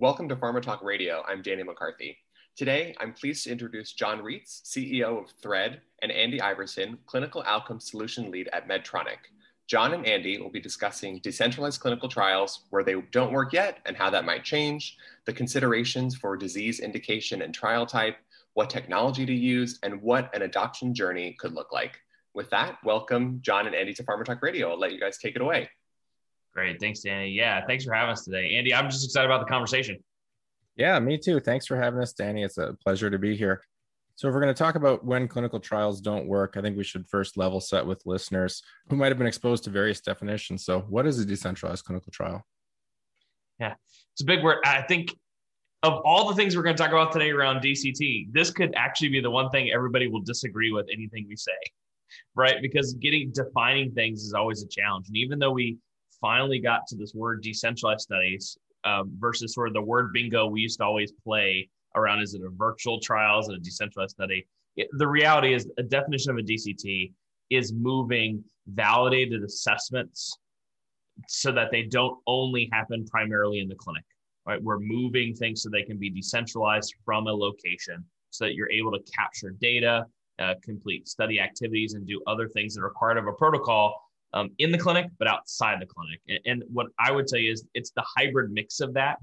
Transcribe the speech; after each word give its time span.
Welcome 0.00 0.30
to 0.30 0.36
Pharma 0.36 0.62
Talk 0.62 0.82
Radio. 0.82 1.22
I'm 1.28 1.42
Danny 1.42 1.62
McCarthy. 1.62 2.16
Today, 2.56 2.94
I'm 2.98 3.12
pleased 3.12 3.44
to 3.44 3.50
introduce 3.50 3.92
John 3.92 4.22
Reites, 4.22 4.62
CEO 4.62 5.22
of 5.22 5.30
Thread, 5.42 5.82
and 6.00 6.10
Andy 6.10 6.40
Iverson, 6.40 6.96
Clinical 7.04 7.44
Outcome 7.46 7.80
Solution 7.80 8.30
Lead 8.30 8.48
at 8.54 8.66
Medtronic. 8.66 9.18
John 9.66 9.92
and 9.92 10.06
Andy 10.06 10.40
will 10.40 10.48
be 10.48 10.58
discussing 10.58 11.20
decentralized 11.22 11.82
clinical 11.82 12.08
trials, 12.08 12.62
where 12.70 12.82
they 12.82 12.94
don't 13.12 13.34
work 13.34 13.52
yet 13.52 13.80
and 13.84 13.94
how 13.94 14.08
that 14.08 14.24
might 14.24 14.42
change, 14.42 14.96
the 15.26 15.34
considerations 15.34 16.16
for 16.16 16.34
disease 16.34 16.80
indication 16.80 17.42
and 17.42 17.52
trial 17.52 17.84
type, 17.84 18.16
what 18.54 18.70
technology 18.70 19.26
to 19.26 19.34
use, 19.34 19.78
and 19.82 20.00
what 20.00 20.34
an 20.34 20.40
adoption 20.40 20.94
journey 20.94 21.36
could 21.38 21.52
look 21.52 21.74
like. 21.74 22.00
With 22.32 22.48
that, 22.48 22.78
welcome 22.84 23.40
John 23.42 23.66
and 23.66 23.76
Andy 23.76 23.92
to 23.92 24.02
Pharma 24.02 24.24
Talk 24.24 24.40
Radio. 24.40 24.70
I'll 24.70 24.78
let 24.78 24.92
you 24.92 24.98
guys 24.98 25.18
take 25.18 25.36
it 25.36 25.42
away. 25.42 25.68
Great. 26.54 26.80
Thanks, 26.80 27.00
Danny. 27.00 27.28
Yeah, 27.28 27.64
thanks 27.66 27.84
for 27.84 27.94
having 27.94 28.10
us 28.10 28.24
today. 28.24 28.56
Andy, 28.56 28.74
I'm 28.74 28.90
just 28.90 29.04
excited 29.04 29.26
about 29.26 29.40
the 29.40 29.50
conversation. 29.50 29.98
Yeah, 30.76 30.98
me 30.98 31.18
too. 31.18 31.40
Thanks 31.40 31.66
for 31.66 31.76
having 31.76 32.00
us, 32.00 32.12
Danny. 32.12 32.42
It's 32.42 32.58
a 32.58 32.76
pleasure 32.82 33.10
to 33.10 33.18
be 33.18 33.36
here. 33.36 33.62
So, 34.16 34.28
if 34.28 34.34
we're 34.34 34.40
going 34.40 34.54
to 34.54 34.58
talk 34.58 34.74
about 34.74 35.04
when 35.04 35.28
clinical 35.28 35.60
trials 35.60 36.00
don't 36.00 36.26
work, 36.26 36.56
I 36.56 36.60
think 36.60 36.76
we 36.76 36.84
should 36.84 37.08
first 37.08 37.36
level 37.36 37.60
set 37.60 37.86
with 37.86 38.02
listeners 38.04 38.62
who 38.88 38.96
might 38.96 39.08
have 39.08 39.18
been 39.18 39.26
exposed 39.26 39.64
to 39.64 39.70
various 39.70 40.00
definitions. 40.00 40.64
So, 40.64 40.80
what 40.88 41.06
is 41.06 41.18
a 41.18 41.24
decentralized 41.24 41.84
clinical 41.84 42.10
trial? 42.12 42.44
Yeah, 43.58 43.74
it's 44.12 44.22
a 44.22 44.24
big 44.24 44.42
word. 44.42 44.58
I 44.64 44.82
think 44.82 45.14
of 45.82 46.00
all 46.04 46.28
the 46.28 46.34
things 46.34 46.56
we're 46.56 46.62
going 46.62 46.76
to 46.76 46.82
talk 46.82 46.92
about 46.92 47.12
today 47.12 47.30
around 47.30 47.62
DCT, 47.62 48.32
this 48.32 48.50
could 48.50 48.74
actually 48.74 49.08
be 49.08 49.20
the 49.20 49.30
one 49.30 49.48
thing 49.50 49.70
everybody 49.70 50.08
will 50.08 50.20
disagree 50.20 50.72
with 50.72 50.86
anything 50.92 51.26
we 51.28 51.36
say, 51.36 51.52
right? 52.34 52.60
Because 52.60 52.94
getting 52.94 53.30
defining 53.32 53.92
things 53.92 54.24
is 54.24 54.34
always 54.34 54.62
a 54.62 54.68
challenge. 54.68 55.06
And 55.08 55.16
even 55.16 55.38
though 55.38 55.52
we 55.52 55.78
finally 56.20 56.58
got 56.58 56.86
to 56.88 56.96
this 56.96 57.14
word 57.14 57.42
decentralized 57.42 58.00
studies 58.00 58.58
um, 58.84 59.12
versus 59.18 59.54
sort 59.54 59.68
of 59.68 59.74
the 59.74 59.82
word 59.82 60.12
bingo 60.12 60.46
we 60.46 60.60
used 60.60 60.78
to 60.78 60.84
always 60.84 61.12
play 61.12 61.68
around 61.96 62.20
is 62.20 62.34
it 62.34 62.42
a 62.42 62.50
virtual 62.50 63.00
trials 63.00 63.48
and 63.48 63.56
a 63.56 63.60
decentralized 63.60 64.12
study? 64.12 64.46
It, 64.76 64.88
the 64.92 65.08
reality 65.08 65.54
is 65.54 65.68
a 65.78 65.82
definition 65.82 66.30
of 66.30 66.38
a 66.38 66.42
DCT 66.42 67.12
is 67.50 67.72
moving 67.72 68.44
validated 68.68 69.42
assessments 69.42 70.38
so 71.28 71.52
that 71.52 71.70
they 71.70 71.82
don't 71.82 72.18
only 72.26 72.68
happen 72.72 73.04
primarily 73.04 73.58
in 73.58 73.68
the 73.68 73.74
clinic, 73.74 74.04
right? 74.46 74.62
We're 74.62 74.78
moving 74.78 75.34
things 75.34 75.62
so 75.62 75.68
they 75.68 75.82
can 75.82 75.98
be 75.98 76.10
decentralized 76.10 76.94
from 77.04 77.26
a 77.26 77.32
location 77.32 78.04
so 78.30 78.44
that 78.44 78.54
you're 78.54 78.70
able 78.70 78.92
to 78.92 79.00
capture 79.12 79.50
data, 79.50 80.06
uh, 80.38 80.54
complete 80.62 81.08
study 81.08 81.40
activities, 81.40 81.94
and 81.94 82.06
do 82.06 82.22
other 82.26 82.48
things 82.48 82.74
that 82.74 82.82
are 82.82 82.94
part 82.98 83.18
of 83.18 83.26
a 83.26 83.32
protocol 83.32 84.09
um, 84.32 84.50
in 84.58 84.70
the 84.70 84.78
clinic, 84.78 85.06
but 85.18 85.28
outside 85.28 85.80
the 85.80 85.86
clinic. 85.86 86.20
And, 86.28 86.38
and, 86.46 86.62
what 86.72 86.86
I 86.98 87.10
would 87.10 87.26
tell 87.26 87.38
you 87.38 87.52
is 87.52 87.64
it's 87.74 87.90
the 87.90 88.04
hybrid 88.16 88.50
mix 88.50 88.80
of 88.80 88.94
that 88.94 89.18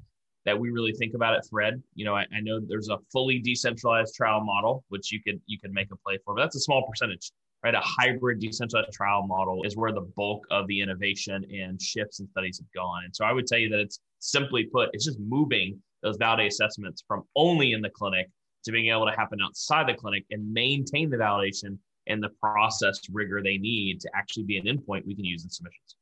that 0.45 0.58
we 0.58 0.69
really 0.69 0.94
think 0.94 1.14
about 1.14 1.36
at 1.36 1.47
Thread. 1.49 1.81
You 1.95 2.05
know, 2.05 2.16
I, 2.16 2.25
I, 2.36 2.39
know 2.41 2.59
there's 2.66 2.89
a 2.89 2.97
fully 3.11 3.39
decentralized 3.39 4.16
trial 4.16 4.41
model, 4.44 4.83
which 4.89 5.11
you 5.11 5.22
could 5.22 5.41
you 5.45 5.59
could 5.59 5.72
make 5.73 5.91
a 5.91 5.95
play 5.97 6.17
for, 6.23 6.33
but 6.33 6.41
that's 6.41 6.55
a 6.55 6.61
small 6.61 6.88
percentage, 6.88 7.31
right? 7.64 7.75
A 7.75 7.81
hybrid 7.81 8.39
decentralized 8.39 8.94
trial 8.94 9.25
model 9.27 9.64
is 9.64 9.75
where 9.75 9.91
the 9.91 10.08
bulk 10.16 10.45
of 10.52 10.67
the 10.67 10.81
innovation 10.81 11.45
and 11.53 11.81
shifts 11.81 12.19
and 12.19 12.30
studies 12.30 12.59
have 12.59 12.71
gone. 12.73 13.03
And 13.05 13.16
so 13.16 13.25
I 13.25 13.31
would 13.31 13.47
tell 13.47 13.59
you 13.59 13.69
that 13.69 13.80
it's 13.80 13.99
simply 14.19 14.66
put, 14.66 14.89
it's 14.94 15.05
just 15.05 15.19
moving 15.19 15.81
those 16.03 16.17
validate 16.17 16.52
assessments 16.52 17.03
from 17.08 17.23
only 17.36 17.73
in 17.73 17.81
the 17.81 17.89
clinic 17.89 18.30
to 18.66 18.71
being 18.71 18.92
able 18.92 19.05
to 19.05 19.16
happen 19.16 19.39
outside 19.42 19.88
the 19.88 19.94
clinic 19.94 20.25
and 20.31 20.52
maintain 20.52 21.09
the 21.09 21.17
validation 21.17 21.77
and 22.08 22.22
the 22.22 22.30
process 22.41 23.00
rigor 23.11 23.41
they 23.41 23.58
need 23.58 24.00
to 24.02 24.09
actually 24.16 24.44
be 24.44 24.58
an 24.58 24.66
endpoint 24.66 25.05
we 25.05 25.16
can 25.16 25.25
use 25.25 25.44
in 25.44 25.50
submissions. 25.50 25.95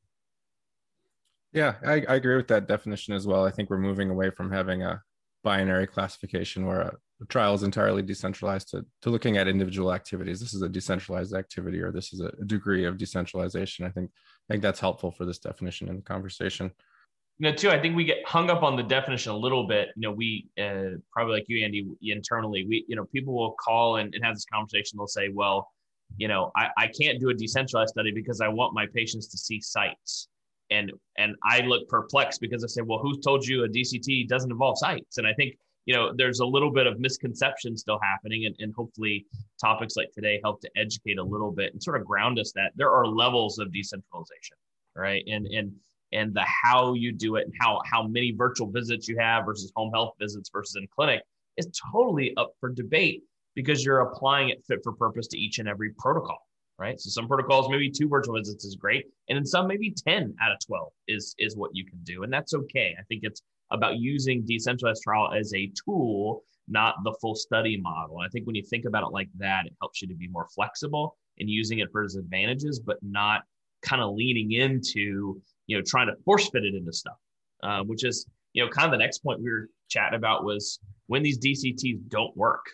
Yeah, 1.54 1.76
I, 1.86 2.04
I 2.08 2.16
agree 2.16 2.36
with 2.36 2.48
that 2.50 2.68
definition 2.68 3.14
as 3.14 3.26
well. 3.26 3.46
I 3.46 3.52
think 3.52 3.70
we're 3.70 3.78
moving 3.78 4.10
away 4.10 4.30
from 4.30 4.52
having 4.52 4.84
a 4.84 5.02
binary 5.44 5.88
classification 5.88 6.66
where 6.66 6.82
a, 6.82 6.94
trial 7.30 7.54
is 7.54 7.64
entirely 7.64 8.02
decentralized 8.02 8.70
to, 8.70 8.86
to 9.02 9.10
looking 9.10 9.38
at 9.38 9.48
individual 9.48 9.94
activities. 9.94 10.42
This 10.42 10.54
is 10.54 10.62
a 10.62 10.68
decentralized 10.68 11.34
activity 11.34 11.80
or 11.80 11.92
this 11.92 12.12
is 12.12 12.20
a 12.20 12.32
degree 12.46 12.84
of 12.84 12.98
decentralization. 12.98 13.86
I 13.86 13.90
think 13.90 14.12
I 14.50 14.54
think 14.54 14.62
that's 14.62 14.82
helpful 14.82 15.12
for 15.12 15.26
this 15.26 15.40
definition 15.40 15.88
in 15.88 15.96
the 15.96 16.02
conversation 16.02 16.72
you 17.38 17.50
know, 17.50 17.56
too, 17.56 17.70
I 17.70 17.82
think 17.82 17.96
we 17.96 18.06
get 18.06 18.26
hung 18.26 18.50
up 18.50 18.64
on 18.64 18.78
the 18.78 18.84
definition 18.84 19.34
a 19.34 19.38
little 19.38 19.68
bit. 19.68 19.90
You 19.96 20.04
know, 20.04 20.12
we 20.12 20.48
uh, 20.58 20.98
probably 21.12 21.34
like 21.34 21.46
you, 21.48 21.66
Andy, 21.66 21.86
internally, 22.02 22.66
we, 22.68 22.86
you 22.88 22.96
know, 22.96 23.06
people 23.06 23.34
will 23.34 23.56
call 23.60 23.98
and, 23.98 24.14
and 24.16 24.24
have 24.24 24.36
this 24.36 24.46
conversation. 24.46 24.98
They'll 24.98 25.08
say, 25.08 25.30
well, 25.34 25.70
you 26.18 26.28
know, 26.28 26.52
I, 26.56 26.70
I 26.78 26.88
can't 26.88 27.20
do 27.20 27.30
a 27.30 27.34
decentralized 27.34 27.90
study 27.90 28.12
because 28.12 28.42
I 28.42 28.48
want 28.48 28.74
my 28.74 28.86
patients 28.94 29.28
to 29.28 29.38
see 29.38 29.60
sites. 29.60 30.28
And 30.72 30.92
and 31.18 31.36
I 31.44 31.60
look 31.62 31.88
perplexed 31.90 32.42
because 32.42 32.64
I 32.64 32.68
say, 32.68 32.82
well, 32.82 33.00
who 33.00 33.20
told 33.22 33.46
you 33.46 33.64
a 33.66 33.70
DCT 33.70 34.28
doesn't 34.28 34.50
involve 34.50 34.80
sites? 34.80 35.18
And 35.18 35.28
I 35.28 35.34
think, 35.34 35.58
you 35.86 35.94
know, 35.94 36.12
there's 36.16 36.40
a 36.40 36.46
little 36.46 36.72
bit 36.72 36.88
of 36.88 37.00
misconception 37.00 37.78
still 37.78 38.00
happening. 38.02 38.46
And, 38.46 38.56
and 38.58 38.74
hopefully 38.74 39.28
topics 39.62 39.96
like 39.96 40.12
today 40.12 40.40
help 40.44 40.62
to 40.62 40.70
educate 40.76 41.20
a 41.20 41.24
little 41.24 41.52
bit 41.52 41.74
and 41.74 41.84
sort 41.84 42.02
of 42.02 42.08
ground 42.08 42.40
us 42.40 42.52
that 42.56 42.72
there 42.76 42.92
are 42.92 43.06
levels 43.06 43.60
of 43.60 43.72
decentralization, 43.72 44.58
right? 44.96 45.24
And 45.28 45.46
and 45.48 45.72
and 46.14 46.34
the 46.34 46.46
how 46.64 46.94
you 46.94 47.12
do 47.12 47.36
it 47.36 47.46
and 47.46 47.54
how 47.60 47.80
how 47.86 48.08
many 48.08 48.32
virtual 48.32 48.72
visits 48.72 49.08
you 49.08 49.18
have 49.20 49.46
versus 49.46 49.72
home 49.76 49.92
health 49.94 50.14
visits 50.20 50.50
versus 50.52 50.76
in 50.78 50.88
clinic 50.96 51.22
is 51.58 51.68
totally 51.92 52.36
up 52.38 52.54
for 52.60 52.70
debate 52.70 53.22
because 53.56 53.84
you're 53.84 54.02
applying 54.02 54.50
it 54.50 54.64
fit 54.68 54.80
for 54.84 54.94
purpose 54.94 55.28
to 55.28 55.38
each 55.38 55.60
and 55.60 55.68
every 55.68 55.92
protocol, 55.98 56.40
right? 56.78 57.00
So 57.00 57.10
some 57.10 57.28
protocols, 57.28 57.70
maybe 57.70 57.90
two 57.90 58.08
virtual 58.08 58.36
visits 58.36 58.66
is 58.66 58.76
great. 58.76 59.06
And 59.30 59.38
in 59.38 59.46
some, 59.46 59.68
maybe 59.68 59.94
10 60.06 60.36
out 60.42 60.52
of 60.52 60.58
12 60.66 60.92
is, 61.08 61.36
is 61.40 61.56
what 61.56 61.72
you 61.74 61.86
can 61.86 62.00
do. 62.04 62.24
And 62.24 62.32
that's 62.32 62.54
okay. 62.54 62.96
I 63.00 63.04
think 63.04 63.22
it's 63.24 63.42
about 63.72 63.98
using 63.98 64.46
decentralized 64.46 65.02
trial 65.04 65.34
as 65.34 65.54
a 65.54 65.72
tool, 65.86 66.44
not 66.68 66.96
the 67.04 67.16
full 67.22 67.36
study 67.36 67.80
model. 67.80 68.20
I 68.20 68.28
think 68.30 68.46
when 68.46 68.56
you 68.56 68.64
think 68.64 68.86
about 68.86 69.04
it 69.04 69.12
like 69.12 69.30
that, 69.38 69.66
it 69.66 69.74
helps 69.82 70.02
you 70.02 70.08
to 70.10 70.16
be 70.16 70.28
more 70.28 70.48
flexible 70.54 71.18
and 71.40 71.50
using 71.50 71.80
it 71.80 71.92
for 71.92 72.04
its 72.04 72.16
advantages, 72.16 72.80
but 72.80 72.98
not 73.02 73.42
kind 73.82 74.02
of 74.02 74.16
leaning 74.16 74.52
into, 74.54 75.42
you 75.68 75.78
know, 75.78 75.84
trying 75.86 76.08
to 76.08 76.16
force 76.24 76.50
fit 76.50 76.64
it 76.64 76.76
into 76.76 76.92
stuff, 76.92 77.18
uh, 77.64 77.84
which 77.84 78.04
is, 78.04 78.26
you 78.54 78.64
know, 78.64 78.70
kind 78.70 78.86
of 78.86 78.92
the 78.92 78.98
next 78.98 79.20
point 79.20 79.42
we 79.42 79.50
were 79.50 79.70
chatting 79.90 80.18
about 80.18 80.44
was 80.44 80.80
when 81.08 81.24
these 81.24 81.38
DCTs 81.40 82.00
don't 82.10 82.36
work, 82.36 82.66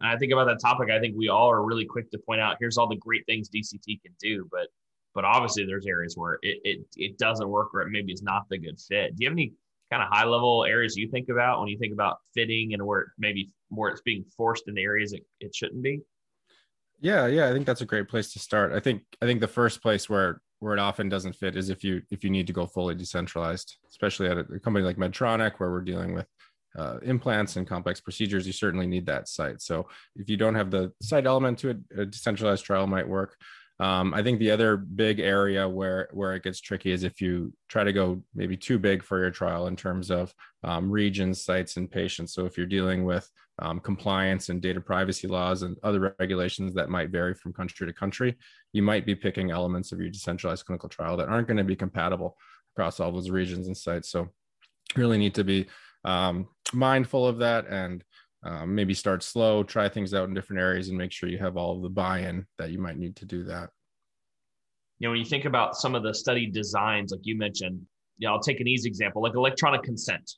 and 0.00 0.08
I 0.08 0.16
think 0.16 0.32
about 0.32 0.46
that 0.46 0.60
topic, 0.60 0.90
I 0.90 1.00
think 1.00 1.16
we 1.16 1.28
all 1.28 1.50
are 1.50 1.64
really 1.64 1.84
quick 1.84 2.10
to 2.10 2.18
point 2.18 2.40
out 2.40 2.56
here's 2.58 2.78
all 2.78 2.88
the 2.88 2.96
great 2.96 3.24
things 3.26 3.48
DCT 3.48 4.02
can 4.02 4.14
do, 4.20 4.48
but 4.50 4.68
but 5.14 5.24
obviously 5.24 5.64
there's 5.64 5.86
areas 5.86 6.16
where 6.16 6.38
it 6.42 6.58
it, 6.64 6.86
it 6.96 7.18
doesn't 7.18 7.48
work 7.48 7.74
or 7.74 7.82
it 7.82 7.90
maybe 7.90 8.12
it's 8.12 8.22
not 8.22 8.48
the 8.50 8.58
good 8.58 8.78
fit. 8.80 9.16
Do 9.16 9.24
you 9.24 9.28
have 9.28 9.34
any 9.34 9.52
kind 9.90 10.02
of 10.02 10.08
high 10.10 10.24
level 10.24 10.64
areas 10.64 10.96
you 10.96 11.08
think 11.08 11.28
about 11.28 11.60
when 11.60 11.68
you 11.68 11.78
think 11.78 11.92
about 11.92 12.18
fitting 12.34 12.74
and 12.74 12.84
where 12.84 13.12
maybe 13.18 13.50
where 13.68 13.90
it's 13.90 14.02
being 14.02 14.24
forced 14.36 14.68
in 14.68 14.74
the 14.74 14.82
areas 14.82 15.12
it, 15.12 15.24
it 15.40 15.54
shouldn't 15.54 15.82
be? 15.82 16.00
Yeah, 17.00 17.26
yeah, 17.26 17.48
I 17.48 17.52
think 17.52 17.66
that's 17.66 17.80
a 17.80 17.86
great 17.86 18.08
place 18.08 18.32
to 18.32 18.38
start. 18.38 18.72
I 18.72 18.80
think 18.80 19.02
I 19.20 19.26
think 19.26 19.40
the 19.40 19.48
first 19.48 19.82
place 19.82 20.08
where 20.08 20.40
where 20.60 20.72
it 20.72 20.80
often 20.80 21.08
doesn't 21.08 21.34
fit 21.34 21.56
is 21.56 21.68
if 21.68 21.84
you 21.84 22.02
if 22.10 22.24
you 22.24 22.30
need 22.30 22.46
to 22.46 22.52
go 22.52 22.66
fully 22.66 22.94
decentralized, 22.94 23.76
especially 23.88 24.28
at 24.28 24.38
a 24.38 24.44
company 24.60 24.84
like 24.84 24.96
Medtronic 24.96 25.54
where 25.58 25.70
we're 25.70 25.82
dealing 25.82 26.14
with 26.14 26.26
uh, 26.76 26.98
implants 27.02 27.56
and 27.56 27.66
complex 27.66 28.00
procedures, 28.00 28.46
you 28.46 28.52
certainly 28.52 28.86
need 28.86 29.06
that 29.06 29.28
site. 29.28 29.60
So 29.62 29.88
if 30.16 30.28
you 30.28 30.36
don't 30.36 30.54
have 30.54 30.70
the 30.70 30.92
site 31.00 31.26
element 31.26 31.58
to 31.60 31.70
it, 31.70 31.78
a 31.96 32.06
decentralized 32.06 32.64
trial 32.64 32.86
might 32.86 33.08
work. 33.08 33.36
Um, 33.80 34.14
I 34.14 34.22
think 34.22 34.38
the 34.38 34.52
other 34.52 34.76
big 34.76 35.18
area 35.18 35.68
where 35.68 36.08
where 36.12 36.34
it 36.34 36.44
gets 36.44 36.60
tricky 36.60 36.92
is 36.92 37.02
if 37.02 37.20
you 37.20 37.52
try 37.68 37.82
to 37.82 37.92
go 37.92 38.22
maybe 38.34 38.56
too 38.56 38.78
big 38.78 39.02
for 39.02 39.18
your 39.18 39.32
trial 39.32 39.66
in 39.66 39.74
terms 39.74 40.10
of 40.10 40.32
um, 40.62 40.90
regions, 40.90 41.42
sites, 41.42 41.76
and 41.76 41.90
patients. 41.90 42.34
So 42.34 42.46
if 42.46 42.56
you're 42.56 42.66
dealing 42.66 43.04
with 43.04 43.28
um, 43.58 43.80
compliance 43.80 44.48
and 44.48 44.62
data 44.62 44.80
privacy 44.80 45.26
laws 45.26 45.62
and 45.62 45.76
other 45.82 46.14
regulations 46.18 46.74
that 46.74 46.88
might 46.88 47.10
vary 47.10 47.34
from 47.34 47.52
country 47.52 47.86
to 47.86 47.92
country, 47.92 48.36
you 48.72 48.82
might 48.82 49.06
be 49.06 49.14
picking 49.14 49.50
elements 49.50 49.90
of 49.90 50.00
your 50.00 50.10
decentralized 50.10 50.66
clinical 50.66 50.88
trial 50.88 51.16
that 51.16 51.28
aren't 51.28 51.48
going 51.48 51.56
to 51.56 51.64
be 51.64 51.76
compatible 51.76 52.36
across 52.74 53.00
all 53.00 53.12
those 53.12 53.30
regions 53.30 53.66
and 53.66 53.76
sites. 53.76 54.08
So 54.08 54.28
really 54.96 55.18
need 55.18 55.34
to 55.34 55.44
be 55.44 55.66
um, 56.04 56.48
mindful 56.72 57.26
of 57.26 57.38
that 57.38 57.66
and 57.68 58.04
um, 58.44 58.74
maybe 58.74 58.92
start 58.94 59.22
slow, 59.22 59.62
try 59.62 59.88
things 59.88 60.12
out 60.12 60.28
in 60.28 60.34
different 60.34 60.60
areas, 60.60 60.88
and 60.88 60.98
make 60.98 61.12
sure 61.12 61.28
you 61.28 61.38
have 61.38 61.56
all 61.56 61.76
of 61.76 61.82
the 61.82 61.88
buy-in 61.88 62.46
that 62.58 62.70
you 62.70 62.78
might 62.78 62.98
need 62.98 63.16
to 63.16 63.24
do 63.24 63.44
that. 63.44 63.70
You 64.98 65.08
know, 65.08 65.12
when 65.12 65.18
you 65.18 65.24
think 65.24 65.46
about 65.46 65.76
some 65.76 65.94
of 65.94 66.02
the 66.02 66.14
study 66.14 66.46
designs, 66.46 67.10
like 67.10 67.22
you 67.24 67.36
mentioned, 67.36 67.80
you 68.18 68.28
know, 68.28 68.34
I'll 68.34 68.40
take 68.40 68.60
an 68.60 68.68
easy 68.68 68.88
example, 68.88 69.22
like 69.22 69.34
electronic 69.34 69.82
consent, 69.82 70.34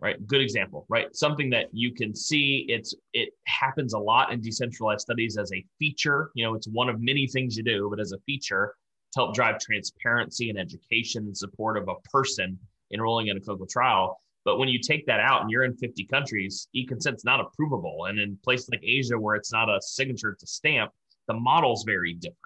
right? 0.00 0.24
Good 0.26 0.40
example, 0.40 0.86
right? 0.88 1.14
Something 1.14 1.50
that 1.50 1.66
you 1.72 1.92
can 1.92 2.14
see. 2.14 2.64
It's 2.68 2.94
it 3.12 3.30
happens 3.46 3.92
a 3.92 3.98
lot 3.98 4.32
in 4.32 4.40
decentralized 4.40 5.00
studies 5.02 5.36
as 5.36 5.52
a 5.52 5.64
feature. 5.78 6.30
You 6.34 6.44
know, 6.44 6.54
it's 6.54 6.68
one 6.68 6.88
of 6.88 7.00
many 7.00 7.26
things 7.26 7.56
you 7.56 7.64
do, 7.64 7.88
but 7.90 8.00
as 8.00 8.12
a 8.12 8.18
feature 8.20 8.74
to 9.12 9.20
help 9.20 9.34
drive 9.34 9.58
transparency 9.58 10.48
and 10.48 10.58
education 10.58 11.24
and 11.24 11.36
support 11.36 11.76
of 11.76 11.88
a 11.88 12.08
person 12.08 12.58
enrolling 12.92 13.28
in 13.28 13.36
a 13.36 13.40
clinical 13.40 13.66
trial 13.66 14.20
but 14.46 14.58
when 14.58 14.68
you 14.68 14.78
take 14.78 15.04
that 15.06 15.18
out 15.18 15.42
and 15.42 15.50
you're 15.50 15.64
in 15.64 15.76
50 15.76 16.06
countries, 16.06 16.68
e-consent's 16.72 17.24
not 17.24 17.44
approvable. 17.44 18.08
And 18.08 18.20
in 18.20 18.38
places 18.44 18.70
like 18.70 18.80
Asia 18.84 19.18
where 19.18 19.34
it's 19.34 19.52
not 19.52 19.68
a 19.68 19.82
signature 19.82 20.36
to 20.38 20.46
stamp, 20.46 20.92
the 21.26 21.34
model's 21.34 21.82
very 21.84 22.14
different. 22.14 22.38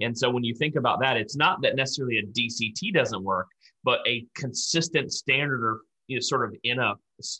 And 0.00 0.18
so 0.18 0.30
when 0.30 0.42
you 0.42 0.52
think 0.52 0.74
about 0.74 1.00
that, 1.00 1.16
it's 1.16 1.36
not 1.36 1.62
that 1.62 1.76
necessarily 1.76 2.18
a 2.18 2.24
DCT 2.24 2.92
doesn't 2.92 3.22
work, 3.22 3.46
but 3.84 4.00
a 4.06 4.26
consistent 4.34 5.12
standard 5.12 5.64
or 5.64 5.80
you 6.08 6.16
know, 6.16 6.20
sort 6.20 6.44
of 6.44 6.56
in 6.64 6.80
a 6.80 6.94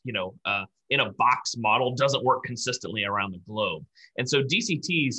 you 0.04 0.12
know 0.12 0.34
uh, 0.44 0.64
in 0.90 1.00
a 1.00 1.12
box 1.12 1.56
model 1.56 1.94
doesn't 1.94 2.24
work 2.24 2.44
consistently 2.44 3.04
around 3.04 3.32
the 3.32 3.40
globe. 3.48 3.84
And 4.16 4.28
so 4.28 4.42
DCTs 4.42 5.16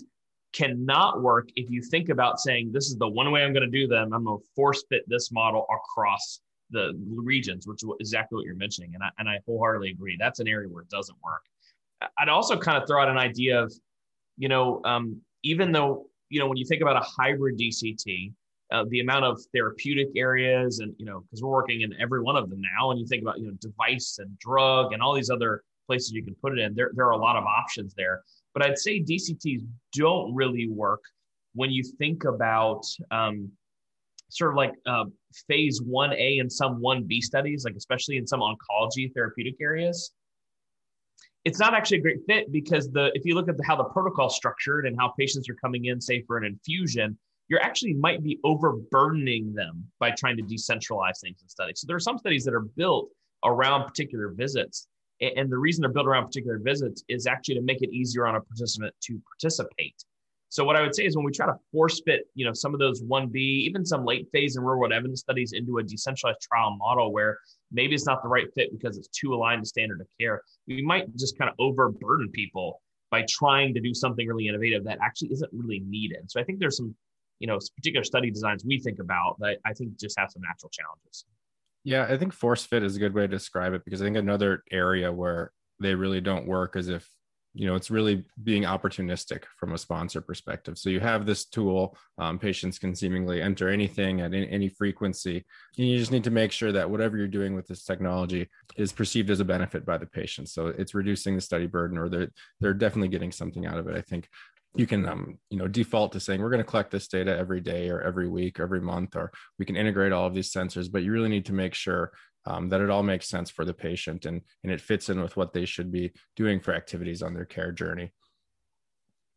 cannot 0.54 1.22
work 1.22 1.50
if 1.56 1.70
you 1.70 1.82
think 1.82 2.10
about 2.10 2.40
saying 2.40 2.72
this 2.72 2.88
is 2.88 2.98
the 2.98 3.10
one 3.10 3.32
way 3.32 3.44
I'm 3.44 3.54
going 3.54 3.70
to 3.70 3.80
do 3.80 3.88
them. 3.88 4.14
I'm 4.14 4.24
going 4.24 4.40
to 4.40 4.46
force 4.56 4.84
fit 4.90 5.04
this 5.08 5.32
model 5.32 5.66
across 5.70 6.40
the 6.71 6.94
regions, 7.16 7.68
which 7.68 7.83
is 7.83 7.89
exactly 8.00 8.38
what 8.38 8.45
you're 8.45 8.56
mentioning. 8.56 8.94
And 8.94 9.04
I, 9.04 9.10
and 9.18 9.30
I 9.30 9.39
wholeheartedly 9.45 9.92
agree. 9.92 10.18
That's 10.19 10.39
an 10.39 10.48
area 10.48 10.68
where 10.68 10.83
it 10.83 10.89
doesn't 10.89 11.18
work. 11.24 11.42
I'd 12.18 12.30
also 12.30 12.57
kind 12.57 12.81
of 12.81 12.88
throw 12.88 13.01
out 13.01 13.10
an 13.10 13.18
idea 13.18 13.62
of, 13.62 13.74
you 14.38 14.48
know, 14.48 14.81
um, 14.86 15.21
even 15.44 15.71
though, 15.71 16.07
you 16.30 16.39
know, 16.39 16.48
when 16.48 16.57
you 16.57 16.66
think 16.66 16.81
about 16.81 16.95
a 16.95 17.06
hybrid 17.06 17.57
DCT, 17.57 18.33
uh, 18.71 18.86
the 18.89 19.00
amount 19.00 19.25
of 19.25 19.42
therapeutic 19.54 20.10
areas 20.16 20.80
and, 20.80 20.94
you 20.98 21.06
know, 21.06 21.21
because 21.21 21.42
we're 21.42 21.50
working 21.50 21.81
in 21.81 21.94
every 22.00 22.21
one 22.21 22.36
of 22.36 22.50
them 22.50 22.62
now, 22.62 22.92
and 22.92 23.00
you 23.00 23.07
think 23.07 23.24
about, 23.24 23.39
you 23.39 23.48
know, 23.48 23.54
device 23.60 24.19
and 24.19 24.38
drug 24.38 24.94
and 24.94 25.01
all 25.01 25.13
these 25.13 25.30
other 25.30 25.63
places 25.88 26.12
you 26.12 26.24
can 26.24 26.36
put 26.36 26.57
it 26.57 26.60
in, 26.60 26.75
there, 26.75 26.92
there 26.94 27.07
are 27.07 27.13
a 27.13 27.18
lot 27.18 27.36
of 27.36 27.44
options 27.45 27.94
there. 27.95 28.22
But 28.54 28.63
I'd 28.63 28.77
say 28.77 29.01
DCTs 29.01 29.65
don't 29.94 30.33
really 30.36 30.69
work 30.69 31.01
when 31.54 31.72
you 31.72 31.83
think 31.83 32.25
about 32.25 32.86
um, 33.12 33.51
sort 34.30 34.52
of 34.52 34.58
like 34.58 34.74
uh, 34.86 35.06
phase 35.48 35.81
1A 35.81 36.40
and 36.40 36.52
some 36.52 36.81
1B 36.81 37.22
studies, 37.22 37.66
like 37.66 37.76
especially 37.76 38.18
in 38.18 38.28
some 38.28 38.42
oncology 38.42 39.14
therapeutic 39.14 39.56
areas. 39.62 40.12
It's 41.46 41.60
not 41.60 41.74
actually 41.74 42.00
a 42.00 42.02
great 42.02 42.20
fit 42.28 42.52
because 42.52 42.92
the 42.92 43.12
if 43.14 43.26
you 43.26 43.34
look 43.34 43.50
at 43.50 43.58
the, 43.58 43.64
how 43.66 43.76
the 43.76 43.86
protocol 43.86 44.30
structured 44.30 44.86
and 44.86 44.96
how 45.00 45.14
patients 45.18 45.50
are 45.50 45.56
coming 45.56 45.86
in, 45.86 46.00
say 46.00 46.22
for 46.28 46.38
an 46.38 46.46
infusion, 46.46 47.18
you're 47.48 47.62
actually 47.62 47.94
might 47.94 48.24
be 48.24 48.40
overburdening 48.44 49.54
them 49.54 49.86
by 50.00 50.12
trying 50.12 50.38
to 50.38 50.44
decentralize 50.44 51.20
things 51.22 51.42
in 51.42 51.48
studies. 51.48 51.80
So 51.80 51.88
there 51.88 51.96
are 51.96 52.02
some 52.02 52.18
studies 52.18 52.44
that 52.46 52.54
are 52.54 52.68
built 52.75 53.10
around 53.44 53.88
particular 53.88 54.30
visits 54.30 54.88
and 55.22 55.52
the 55.52 55.58
reason 55.58 55.82
they're 55.82 55.92
built 55.92 56.08
around 56.08 56.25
particular 56.25 56.60
visits 56.60 57.04
is 57.10 57.28
actually 57.28 57.56
to 57.56 57.62
make 57.62 57.82
it 57.82 57.92
easier 57.92 58.25
on 58.25 58.36
a 58.36 58.42
participant 58.42 58.94
to 59.04 59.22
participate. 59.34 59.96
So 60.51 60.66
what 60.66 60.75
I 60.75 60.81
would 60.81 60.96
say 60.96 61.06
is 61.06 61.16
when 61.16 61.24
we 61.24 61.31
try 61.31 61.46
to 61.46 61.54
force 61.72 62.01
fit, 62.04 62.22
you 62.34 62.44
know, 62.44 62.54
some 62.54 62.74
of 62.74 62.80
those 62.80 63.04
1B, 63.04 63.36
even 63.36 63.86
some 63.86 64.04
late 64.04 64.28
phase 64.31 64.56
and 64.56 64.66
real 64.66 64.80
world 64.80 64.92
evidence 64.92 65.22
studies 65.22 65.54
into 65.54 65.78
a 65.78 65.84
decentralized 65.84 66.42
trial 66.42 66.75
model 66.75 67.13
where 67.13 67.38
maybe 67.72 67.94
it's 67.94 68.07
not 68.07 68.24
the 68.24 68.28
right 68.30 68.48
fit 68.56 68.72
because 68.72 68.98
it's 68.98 69.07
too 69.10 69.34
aligned 69.34 69.63
to 69.63 69.69
standard 69.69 70.01
of 70.01 70.07
care, 70.19 70.42
we 70.68 70.81
might 70.81 71.16
just 71.16 71.38
kind 71.38 71.50
of 71.50 71.56
overburden 71.60 72.30
people 72.31 72.81
by 73.12 73.24
trying 73.30 73.75
to 73.75 73.80
do 73.80 73.94
something 73.94 74.28
really 74.28 74.48
innovative 74.48 74.84
that 74.86 74.98
actually 75.04 75.31
isn't 75.31 75.51
really 75.54 75.84
needed. 75.88 76.30
So 76.31 76.40
I 76.40 76.44
think 76.44 76.60
there's 76.60 76.78
some, 76.78 76.96
you 77.40 77.48
know, 77.48 77.60
particular 77.75 78.04
study 78.04 78.31
designs 78.31 78.66
we 78.66 78.80
think 78.80 79.00
about 79.00 79.36
that 79.40 79.60
I 79.66 79.74
think 79.74 80.00
just 80.00 80.18
have 80.19 80.31
some 80.31 80.42
natural 80.42 80.72
challenges. 80.72 81.25
Yeah, 81.84 82.07
I 82.10 82.18
think 82.18 82.34
force 82.34 82.66
fit 82.66 82.84
is 82.84 82.96
a 82.96 83.00
good 83.00 83.13
way 83.13 83.22
to 83.22 83.28
describe 83.28 83.74
it 83.74 83.86
because 83.86 84.01
I 84.01 84.06
think 84.06 84.18
another 84.18 84.63
area 84.72 85.12
where 85.12 85.51
they 85.80 85.96
really 85.96 86.22
don't 86.22 86.48
work 86.48 86.75
is 86.75 86.90
if 86.90 87.07
you 87.54 87.66
know 87.66 87.75
it's 87.75 87.90
really 87.90 88.24
being 88.44 88.63
opportunistic 88.63 89.44
from 89.57 89.74
a 89.74 89.78
sponsor 89.78 90.22
perspective. 90.22 90.78
So 90.78 90.90
you 90.90 91.00
have 91.00 91.25
this 91.25 91.46
tool 91.46 91.98
um, 92.18 92.38
patients 92.38 92.78
can 92.78 92.96
seemingly 92.96 93.42
enter 93.42 93.69
anything 93.69 94.22
at 94.22 94.34
any, 94.34 94.50
any 94.50 94.69
frequency 94.69 95.46
and 95.78 95.88
you 95.88 95.98
just 95.98 96.12
need 96.12 96.24
to 96.25 96.31
make 96.31 96.51
sure 96.51 96.72
that 96.72 96.90
whatever 96.90 97.18
you're 97.18 97.28
doing 97.28 97.56
with 97.56 97.68
this 97.68 97.84
technology 97.84 98.50
is 98.78 98.92
perceived 98.92 99.30
as 99.30 99.40
a 99.40 99.46
benefit 99.46 99.86
by 99.86 99.98
the 99.98 100.06
patient. 100.06 100.50
So 100.50 100.68
it's 100.68 100.94
reducing 100.94 101.36
the 101.36 101.42
study 101.42 101.68
burden 101.68 101.98
or 101.98 102.10
they're 102.10 102.31
they're 102.60 102.74
definitely 102.74 103.10
getting 103.10 103.31
something 103.31 103.66
out 103.66 103.78
of 103.78 103.88
it 103.88 103.96
i 103.96 104.01
think. 104.01 104.28
You 104.75 104.86
can 104.86 105.10
um, 105.10 105.40
you 105.50 105.57
know 105.57 105.68
default 105.68 106.12
to 106.12 106.19
saying 106.19 106.42
we're 106.42 106.51
going 106.51 106.63
to 106.63 106.72
collect 106.72 106.92
this 106.92 107.07
data 107.07 107.36
every 107.36 107.60
day 107.60 107.90
or 107.90 108.01
every 108.01 108.30
week 108.30 108.60
or 108.60 108.63
every 108.63 108.80
month 108.80 109.16
or 109.16 109.31
we 109.57 109.66
can 109.66 109.75
integrate 109.75 110.12
all 110.12 110.28
of 110.28 110.36
these 110.36 110.54
sensors 110.54 110.92
but 110.92 111.01
you 111.01 111.12
really 111.12 111.28
need 111.28 111.48
to 111.48 111.54
make 111.54 111.74
sure 111.74 112.12
um, 112.45 112.69
that 112.69 112.81
it 112.81 112.89
all 112.89 113.03
makes 113.03 113.27
sense 113.27 113.50
for 113.50 113.65
the 113.65 113.74
patient 113.74 114.25
and 114.25 114.41
and 114.63 114.71
it 114.71 114.81
fits 114.81 115.09
in 115.09 115.21
with 115.21 115.38
what 115.38 115.53
they 115.53 115.65
should 115.65 115.91
be 115.91 116.12
doing 116.36 116.59
for 116.59 116.74
activities 116.74 117.21
on 117.21 117.33
their 117.33 117.45
care 117.45 117.71
journey 117.71 118.12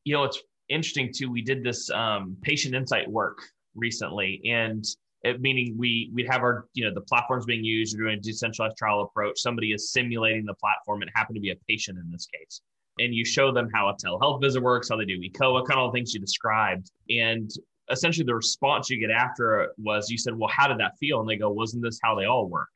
you 0.05 0.15
know 0.15 0.25
it's 0.25 0.41
interesting 0.69 1.11
too 1.15 1.31
we 1.31 1.43
did 1.43 1.63
this 1.63 1.91
um, 1.91 2.37
patient 2.43 2.75
insight 2.75 3.11
work 3.11 3.39
recently 3.75 4.41
and 4.45 4.85
it, 5.23 5.41
meaning 5.41 5.75
we 5.79 6.11
we 6.15 6.25
have 6.25 6.43
our 6.43 6.67
you 6.75 6.85
know 6.85 6.93
the 6.93 7.01
platforms 7.03 7.45
being 7.45 7.65
used 7.65 7.97
we're 7.97 8.05
doing 8.05 8.19
a 8.19 8.21
decentralized 8.21 8.77
trial 8.77 9.03
approach 9.03 9.39
somebody 9.39 9.73
is 9.73 9.93
simulating 9.93 10.45
the 10.45 10.55
platform 10.55 11.03
it 11.03 11.09
happened 11.15 11.37
to 11.37 11.41
be 11.41 11.51
a 11.51 11.57
patient 11.69 11.99
in 11.99 12.11
this 12.11 12.27
case 12.27 12.63
and 12.99 13.15
you 13.15 13.25
show 13.25 13.53
them 13.53 13.69
how 13.73 13.89
a 13.89 13.95
telehealth 13.95 14.41
visit 14.41 14.63
works, 14.63 14.89
how 14.89 14.97
they 14.97 15.05
do 15.05 15.19
ECOA, 15.19 15.67
kind 15.67 15.73
of 15.73 15.79
all 15.79 15.91
the 15.91 15.97
things 15.97 16.13
you 16.13 16.21
described. 16.21 16.91
And 17.09 17.51
essentially 17.91 18.25
the 18.25 18.35
response 18.35 18.91
you 18.91 18.99
get 18.99 19.11
after 19.11 19.73
was 19.79 20.11
you 20.11 20.19
said, 20.19 20.37
Well, 20.37 20.51
how 20.53 20.69
did 20.69 20.79
that 20.79 20.93
feel? 20.99 21.21
And 21.21 21.29
they 21.29 21.37
go, 21.37 21.51
Wasn't 21.51 21.83
this 21.83 21.99
how 22.03 22.15
they 22.15 22.27
all 22.27 22.49
work? 22.49 22.71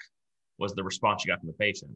Was 0.58 0.74
the 0.74 0.84
response 0.84 1.24
you 1.24 1.32
got 1.32 1.40
from 1.40 1.48
the 1.48 1.54
patient. 1.54 1.90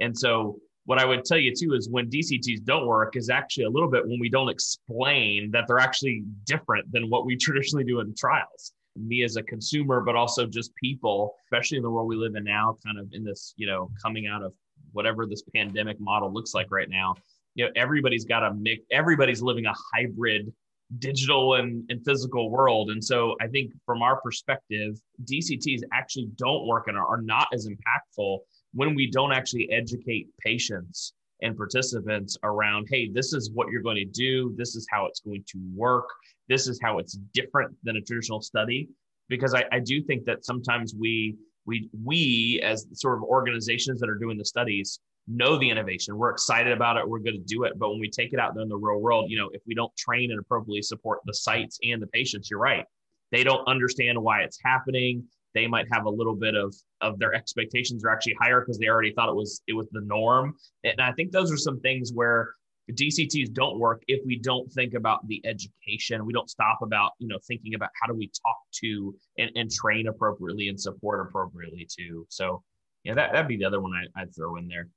And 0.00 0.16
so 0.16 0.58
what 0.86 0.98
I 0.98 1.04
would 1.04 1.24
tell 1.24 1.38
you 1.38 1.54
too 1.54 1.74
is 1.74 1.88
when 1.88 2.10
DCTs 2.10 2.64
don't 2.64 2.86
work 2.86 3.16
is 3.16 3.30
actually 3.30 3.64
a 3.64 3.70
little 3.70 3.90
bit 3.90 4.06
when 4.06 4.18
we 4.18 4.28
don't 4.28 4.48
explain 4.48 5.50
that 5.52 5.66
they're 5.68 5.78
actually 5.78 6.24
different 6.44 6.90
than 6.92 7.10
what 7.10 7.26
we 7.26 7.36
traditionally 7.40 7.84
do 7.84 8.00
in 8.00 8.14
trials. 8.14 8.72
Me 8.96 9.22
as 9.22 9.36
a 9.36 9.42
consumer, 9.42 10.00
but 10.00 10.16
also 10.16 10.46
just 10.46 10.74
people, 10.74 11.34
especially 11.44 11.76
in 11.76 11.82
the 11.82 11.90
world 11.90 12.08
we 12.08 12.16
live 12.16 12.34
in 12.34 12.42
now, 12.42 12.76
kind 12.84 12.98
of 12.98 13.06
in 13.12 13.22
this, 13.22 13.54
you 13.56 13.66
know, 13.66 13.90
coming 14.02 14.26
out 14.26 14.42
of 14.42 14.52
whatever 14.92 15.26
this 15.26 15.42
pandemic 15.54 16.00
model 16.00 16.32
looks 16.32 16.54
like 16.54 16.66
right 16.70 16.88
now 16.90 17.14
you 17.54 17.64
know 17.64 17.70
everybody's 17.76 18.24
got 18.24 18.44
a 18.44 18.54
mix 18.54 18.82
everybody's 18.90 19.42
living 19.42 19.66
a 19.66 19.74
hybrid 19.92 20.52
digital 20.98 21.54
and, 21.54 21.84
and 21.88 22.04
physical 22.04 22.50
world. 22.50 22.90
And 22.90 23.02
so 23.02 23.36
i 23.40 23.46
think 23.46 23.72
from 23.86 24.02
our 24.02 24.20
perspective 24.20 25.00
dcts 25.24 25.80
actually 25.92 26.28
don't 26.36 26.66
work 26.66 26.88
and 26.88 26.96
are 26.96 27.22
not 27.22 27.48
as 27.52 27.68
impactful 27.68 28.38
when 28.74 28.94
we 28.94 29.10
don't 29.10 29.32
actually 29.32 29.70
educate 29.70 30.28
patients 30.44 31.12
and 31.42 31.56
participants 31.56 32.36
around 32.42 32.86
hey 32.90 33.10
this 33.12 33.32
is 33.32 33.50
what 33.52 33.68
you're 33.70 33.82
going 33.82 33.96
to 33.96 34.04
do. 34.04 34.54
This 34.56 34.76
is 34.76 34.86
how 34.90 35.06
it's 35.06 35.20
going 35.20 35.44
to 35.48 35.58
work. 35.74 36.08
This 36.48 36.68
is 36.68 36.78
how 36.82 36.98
it's 36.98 37.14
different 37.32 37.74
than 37.82 37.96
a 37.96 38.00
traditional 38.00 38.40
study. 38.40 38.88
Because 39.28 39.54
i, 39.54 39.64
I 39.72 39.80
do 39.80 40.02
think 40.02 40.24
that 40.24 40.44
sometimes 40.44 40.94
we 40.98 41.36
we 41.66 41.88
we 42.04 42.60
as 42.64 42.86
sort 42.94 43.18
of 43.18 43.24
organizations 43.24 44.00
that 44.00 44.08
are 44.08 44.18
doing 44.18 44.38
the 44.38 44.44
studies 44.44 45.00
know 45.28 45.58
the 45.58 45.68
innovation. 45.68 46.16
We're 46.16 46.30
excited 46.30 46.72
about 46.72 46.96
it. 46.96 47.08
We're 47.08 47.18
going 47.18 47.36
to 47.36 47.44
do 47.44 47.64
it. 47.64 47.78
But 47.78 47.90
when 47.90 48.00
we 48.00 48.10
take 48.10 48.32
it 48.32 48.38
out 48.38 48.54
there 48.54 48.62
in 48.62 48.68
the 48.68 48.76
real 48.76 49.00
world, 49.00 49.30
you 49.30 49.38
know, 49.38 49.50
if 49.52 49.62
we 49.66 49.74
don't 49.74 49.94
train 49.96 50.30
and 50.30 50.40
appropriately 50.40 50.82
support 50.82 51.20
the 51.24 51.34
sites 51.34 51.78
and 51.82 52.02
the 52.02 52.06
patients, 52.08 52.50
you're 52.50 52.60
right. 52.60 52.84
They 53.32 53.44
don't 53.44 53.66
understand 53.68 54.20
why 54.20 54.42
it's 54.42 54.58
happening. 54.64 55.24
They 55.54 55.66
might 55.66 55.86
have 55.92 56.04
a 56.04 56.10
little 56.10 56.34
bit 56.34 56.54
of 56.54 56.74
of 57.00 57.18
their 57.18 57.34
expectations 57.34 58.04
are 58.04 58.10
actually 58.10 58.36
higher 58.40 58.60
because 58.60 58.78
they 58.78 58.88
already 58.88 59.12
thought 59.12 59.28
it 59.28 59.34
was 59.34 59.62
it 59.66 59.72
was 59.72 59.88
the 59.90 60.00
norm. 60.00 60.54
And 60.84 61.00
I 61.00 61.12
think 61.12 61.32
those 61.32 61.52
are 61.52 61.56
some 61.56 61.80
things 61.80 62.12
where 62.12 62.54
DCTs 62.92 63.52
don't 63.52 63.78
work 63.78 64.02
if 64.08 64.20
we 64.26 64.36
don't 64.36 64.70
think 64.72 64.94
about 64.94 65.26
the 65.28 65.40
education. 65.44 66.24
We 66.26 66.32
don't 66.32 66.50
stop 66.50 66.78
about, 66.82 67.12
you 67.18 67.28
know, 67.28 67.38
thinking 67.46 67.74
about 67.74 67.90
how 68.00 68.08
do 68.08 68.14
we 68.14 68.30
talk 68.44 68.58
to 68.82 69.14
and, 69.38 69.50
and 69.54 69.70
train 69.70 70.08
appropriately 70.08 70.68
and 70.68 70.80
support 70.80 71.26
appropriately 71.26 71.88
too. 71.88 72.26
So 72.30 72.62
yeah, 73.04 73.14
that, 73.14 73.32
that'd 73.32 73.48
be 73.48 73.56
the 73.56 73.64
other 73.64 73.80
one 73.80 73.92
I, 73.92 74.20
I'd 74.20 74.34
throw 74.34 74.56
in 74.56 74.68
there 74.68 74.88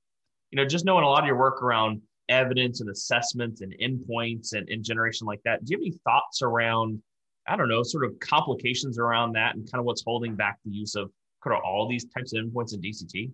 you 0.53 0.57
know, 0.57 0.65
just 0.65 0.85
knowing 0.85 1.03
a 1.03 1.09
lot 1.09 1.21
of 1.21 1.25
your 1.25 1.35
work 1.35 1.63
around 1.63 1.99
evidence 2.29 2.79
and 2.79 2.87
assessments 2.91 3.61
and 3.61 3.73
endpoints 3.81 4.53
and, 4.53 4.69
and 4.69 4.83
generation 4.83 5.25
like 5.25 5.41
that, 5.45 5.65
do 5.65 5.71
you 5.71 5.77
have 5.77 5.81
any 5.81 5.97
thoughts 6.03 6.43
around, 6.43 7.01
I 7.47 7.55
don't 7.55 7.69
know, 7.69 7.81
sort 7.81 8.05
of 8.05 8.19
complications 8.19 8.99
around 8.99 9.33
that 9.33 9.55
and 9.55 9.69
kind 9.71 9.79
of 9.79 9.85
what's 9.85 10.03
holding 10.03 10.35
back 10.35 10.59
the 10.63 10.69
use 10.69 10.93
of 10.93 11.09
kind 11.43 11.57
of 11.57 11.63
all 11.65 11.89
these 11.89 12.05
types 12.05 12.33
of 12.33 12.45
endpoints 12.45 12.75
in 12.75 12.81
DCT? 12.81 13.31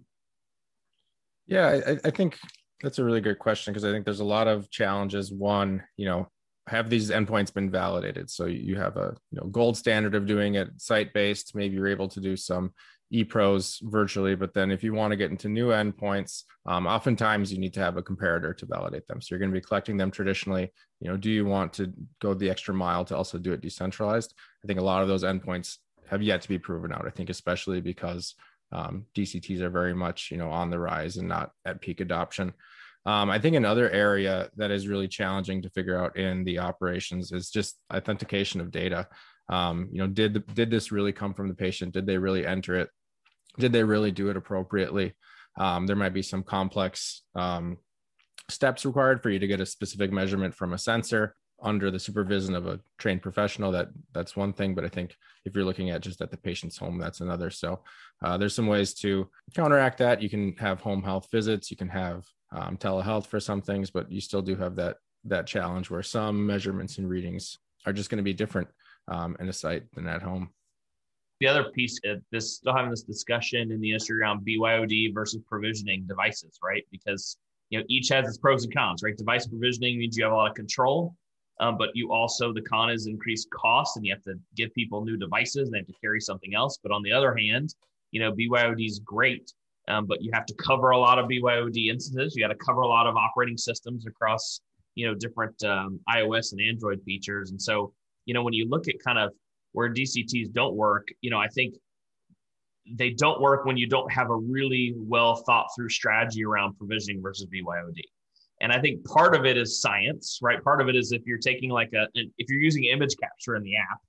Yeah, 1.45 1.81
I, 1.85 1.97
I 2.05 2.09
think 2.09 2.37
that's 2.81 2.99
a 2.99 3.03
really 3.03 3.19
good 3.19 3.37
question 3.37 3.73
because 3.73 3.83
I 3.83 3.91
think 3.91 4.05
there's 4.05 4.21
a 4.21 4.23
lot 4.25 4.47
of 4.47 4.71
challenges. 4.71 5.29
One, 5.29 5.83
you 5.97 6.05
know, 6.05 6.29
have 6.67 6.89
these 6.89 7.11
endpoints 7.11 7.53
been 7.53 7.69
validated? 7.69 8.29
So 8.29 8.45
you 8.45 8.77
have 8.77 8.95
a 8.95 9.13
you 9.29 9.41
know 9.41 9.47
gold 9.47 9.75
standard 9.75 10.15
of 10.15 10.25
doing 10.25 10.55
it 10.55 10.69
site 10.77 11.11
based. 11.11 11.53
Maybe 11.53 11.75
you're 11.75 11.87
able 11.87 12.07
to 12.07 12.21
do 12.21 12.37
some 12.37 12.71
ePros 13.13 13.81
virtually, 13.81 14.35
but 14.35 14.53
then 14.53 14.71
if 14.71 14.83
you 14.83 14.93
want 14.93 15.11
to 15.11 15.17
get 15.17 15.31
into 15.31 15.49
new 15.49 15.69
endpoints, 15.69 16.43
um, 16.65 16.85
oftentimes 16.85 17.51
you 17.51 17.59
need 17.59 17.73
to 17.73 17.79
have 17.79 17.97
a 17.97 18.03
comparator 18.03 18.55
to 18.55 18.65
validate 18.65 19.07
them. 19.07 19.21
So 19.21 19.27
you're 19.29 19.39
going 19.39 19.51
to 19.51 19.59
be 19.59 19.65
collecting 19.65 19.97
them 19.97 20.11
traditionally. 20.11 20.71
You 20.99 21.09
know, 21.09 21.17
do 21.17 21.31
you 21.31 21.45
want 21.45 21.73
to 21.73 21.91
go 22.21 22.33
the 22.33 22.49
extra 22.49 22.73
mile 22.73 23.05
to 23.05 23.17
also 23.17 23.37
do 23.37 23.51
it 23.53 23.61
decentralized? 23.61 24.33
I 24.63 24.67
think 24.67 24.79
a 24.79 24.83
lot 24.83 25.01
of 25.01 25.07
those 25.07 25.23
endpoints 25.23 25.77
have 26.07 26.21
yet 26.21 26.41
to 26.41 26.49
be 26.49 26.59
proven 26.59 26.91
out. 26.91 27.07
I 27.07 27.11
think 27.11 27.29
especially 27.29 27.81
because 27.81 28.35
um, 28.71 29.05
DCTs 29.15 29.61
are 29.61 29.69
very 29.69 29.95
much 29.95 30.29
you 30.31 30.37
know 30.37 30.49
on 30.49 30.69
the 30.69 30.79
rise 30.79 31.17
and 31.17 31.27
not 31.27 31.51
at 31.65 31.81
peak 31.81 32.01
adoption. 32.01 32.53
Um, 33.05 33.29
I 33.29 33.39
think 33.39 33.55
another 33.55 33.89
area 33.89 34.49
that 34.57 34.71
is 34.71 34.87
really 34.87 35.07
challenging 35.07 35.61
to 35.61 35.69
figure 35.69 35.97
out 35.97 36.17
in 36.17 36.43
the 36.43 36.59
operations 36.59 37.31
is 37.31 37.49
just 37.49 37.79
authentication 37.93 38.59
of 38.61 38.71
data. 38.71 39.07
Um, 39.49 39.89
you 39.91 39.99
know, 39.99 40.07
did 40.07 40.45
did 40.53 40.69
this 40.69 40.91
really 40.91 41.11
come 41.11 41.33
from 41.33 41.47
the 41.47 41.55
patient? 41.55 41.93
Did 41.93 42.05
they 42.05 42.17
really 42.17 42.45
enter 42.45 42.75
it? 42.75 42.89
did 43.57 43.73
they 43.73 43.83
really 43.83 44.11
do 44.11 44.29
it 44.29 44.37
appropriately? 44.37 45.13
Um, 45.57 45.85
there 45.85 45.95
might 45.95 46.13
be 46.13 46.21
some 46.21 46.43
complex 46.43 47.23
um, 47.35 47.77
steps 48.49 48.85
required 48.85 49.21
for 49.21 49.29
you 49.29 49.39
to 49.39 49.47
get 49.47 49.59
a 49.59 49.65
specific 49.65 50.11
measurement 50.11 50.55
from 50.55 50.73
a 50.73 50.77
sensor. 50.77 51.35
under 51.61 51.91
the 51.91 51.99
supervision 51.99 52.55
of 52.55 52.67
a 52.67 52.79
trained 52.97 53.21
professional 53.21 53.69
that 53.69 53.89
that's 54.13 54.33
one 54.37 54.53
thing 54.53 54.73
but 54.73 54.85
i 54.85 54.87
think 54.87 55.09
if 55.43 55.53
you're 55.53 55.65
looking 55.65 55.89
at 55.89 55.99
just 56.07 56.21
at 56.21 56.31
the 56.31 56.37
patient's 56.37 56.77
home 56.77 56.97
that's 56.97 57.19
another 57.19 57.49
so 57.49 57.81
uh, 58.23 58.37
there's 58.37 58.55
some 58.55 58.69
ways 58.75 58.93
to 58.93 59.29
counteract 59.53 59.97
that 59.97 60.21
you 60.21 60.29
can 60.29 60.55
have 60.57 60.79
home 60.79 61.03
health 61.03 61.27
visits 61.33 61.69
you 61.69 61.75
can 61.75 61.89
have 61.89 62.23
um, 62.57 62.77
telehealth 62.77 63.27
for 63.27 63.41
some 63.41 63.61
things 63.61 63.91
but 63.91 64.09
you 64.09 64.21
still 64.21 64.41
do 64.41 64.55
have 64.55 64.73
that 64.77 64.95
that 65.25 65.45
challenge 65.45 65.91
where 65.91 66.01
some 66.01 66.45
measurements 66.45 66.97
and 66.97 67.09
readings 67.09 67.57
are 67.85 67.91
just 67.91 68.09
going 68.09 68.23
to 68.23 68.31
be 68.31 68.41
different 68.43 68.69
um, 69.09 69.35
in 69.39 69.49
a 69.49 69.53
site 69.53 69.83
than 69.93 70.07
at 70.07 70.21
home 70.21 70.49
the 71.39 71.47
other 71.47 71.65
piece 71.71 71.99
of 72.05 72.21
this 72.31 72.57
still 72.57 72.75
having 72.75 72.91
this 72.91 73.03
discussion 73.03 73.71
in 73.71 73.79
the 73.79 73.89
industry 73.89 74.19
around 74.19 74.45
BYOD 74.45 75.13
versus 75.13 75.41
provisioning 75.47 76.05
devices, 76.05 76.59
right? 76.63 76.85
Because 76.91 77.37
you 77.69 77.79
know 77.79 77.85
each 77.87 78.09
has 78.09 78.27
its 78.27 78.37
pros 78.37 78.63
and 78.63 78.73
cons, 78.73 79.03
right? 79.03 79.15
Device 79.15 79.47
provisioning 79.47 79.97
means 79.97 80.17
you 80.17 80.23
have 80.23 80.33
a 80.33 80.35
lot 80.35 80.49
of 80.49 80.55
control, 80.55 81.15
um, 81.59 81.77
but 81.77 81.89
you 81.93 82.11
also 82.11 82.51
the 82.51 82.61
con 82.61 82.89
is 82.89 83.07
increased 83.07 83.49
cost, 83.51 83.95
and 83.95 84.05
you 84.05 84.13
have 84.13 84.23
to 84.23 84.35
give 84.55 84.73
people 84.73 85.03
new 85.03 85.17
devices, 85.17 85.67
and 85.67 85.73
they 85.73 85.79
have 85.79 85.87
to 85.87 85.93
carry 86.01 86.19
something 86.19 86.53
else. 86.55 86.77
But 86.81 86.91
on 86.91 87.03
the 87.03 87.11
other 87.11 87.35
hand, 87.35 87.73
you 88.11 88.19
know 88.19 88.33
BYOD 88.33 88.85
is 88.85 88.99
great, 88.99 89.53
um, 89.87 90.07
but 90.07 90.21
you 90.21 90.31
have 90.33 90.45
to 90.47 90.53
cover 90.55 90.89
a 90.89 90.97
lot 90.97 91.19
of 91.19 91.27
BYOD 91.27 91.89
instances. 91.89 92.35
You 92.35 92.43
got 92.43 92.49
to 92.49 92.65
cover 92.65 92.81
a 92.81 92.87
lot 92.87 93.07
of 93.07 93.15
operating 93.15 93.57
systems 93.57 94.05
across 94.05 94.59
you 94.95 95.07
know 95.07 95.15
different 95.15 95.63
um, 95.63 96.01
iOS 96.09 96.51
and 96.51 96.59
Android 96.59 97.01
features, 97.03 97.51
and 97.51 97.61
so 97.61 97.93
you 98.29 98.35
know 98.35 98.43
when 98.43 98.53
you 98.53 98.69
look 98.69 98.87
at 98.87 98.99
kind 99.03 99.17
of 99.17 99.31
where 99.71 99.91
DCTs 99.91 100.53
don't 100.53 100.75
work, 100.75 101.07
you 101.21 101.31
know, 101.31 101.39
I 101.39 101.47
think 101.47 101.73
they 102.91 103.09
don't 103.09 103.41
work 103.41 103.65
when 103.65 103.75
you 103.75 103.87
don't 103.89 104.11
have 104.11 104.29
a 104.29 104.35
really 104.35 104.93
well 104.95 105.37
thought 105.47 105.65
through 105.75 105.89
strategy 105.89 106.45
around 106.45 106.77
provisioning 106.77 107.23
versus 107.23 107.47
BYOD. 107.47 108.01
And 108.61 108.71
I 108.71 108.79
think 108.79 109.03
part 109.05 109.35
of 109.35 109.45
it 109.45 109.57
is 109.57 109.81
science, 109.81 110.37
right? 110.43 110.63
Part 110.63 110.79
of 110.79 110.89
it 110.89 110.95
is 110.95 111.11
if 111.11 111.23
you're 111.25 111.39
taking 111.39 111.71
like 111.71 111.91
a, 111.93 112.05
if 112.13 112.49
you're 112.49 112.61
using 112.61 112.83
image 112.83 113.15
capture 113.19 113.55
in 113.55 113.63
the 113.63 113.75
app 113.77 113.99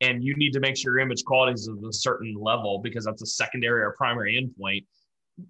and 0.00 0.22
you 0.22 0.36
need 0.36 0.52
to 0.52 0.60
make 0.60 0.76
sure 0.76 0.96
your 0.96 1.04
image 1.04 1.24
quality 1.24 1.54
is 1.54 1.66
of 1.66 1.82
a 1.82 1.92
certain 1.92 2.36
level 2.38 2.80
because 2.80 3.04
that's 3.06 3.22
a 3.22 3.26
secondary 3.26 3.82
or 3.82 3.94
primary 3.98 4.40
endpoint, 4.40 4.84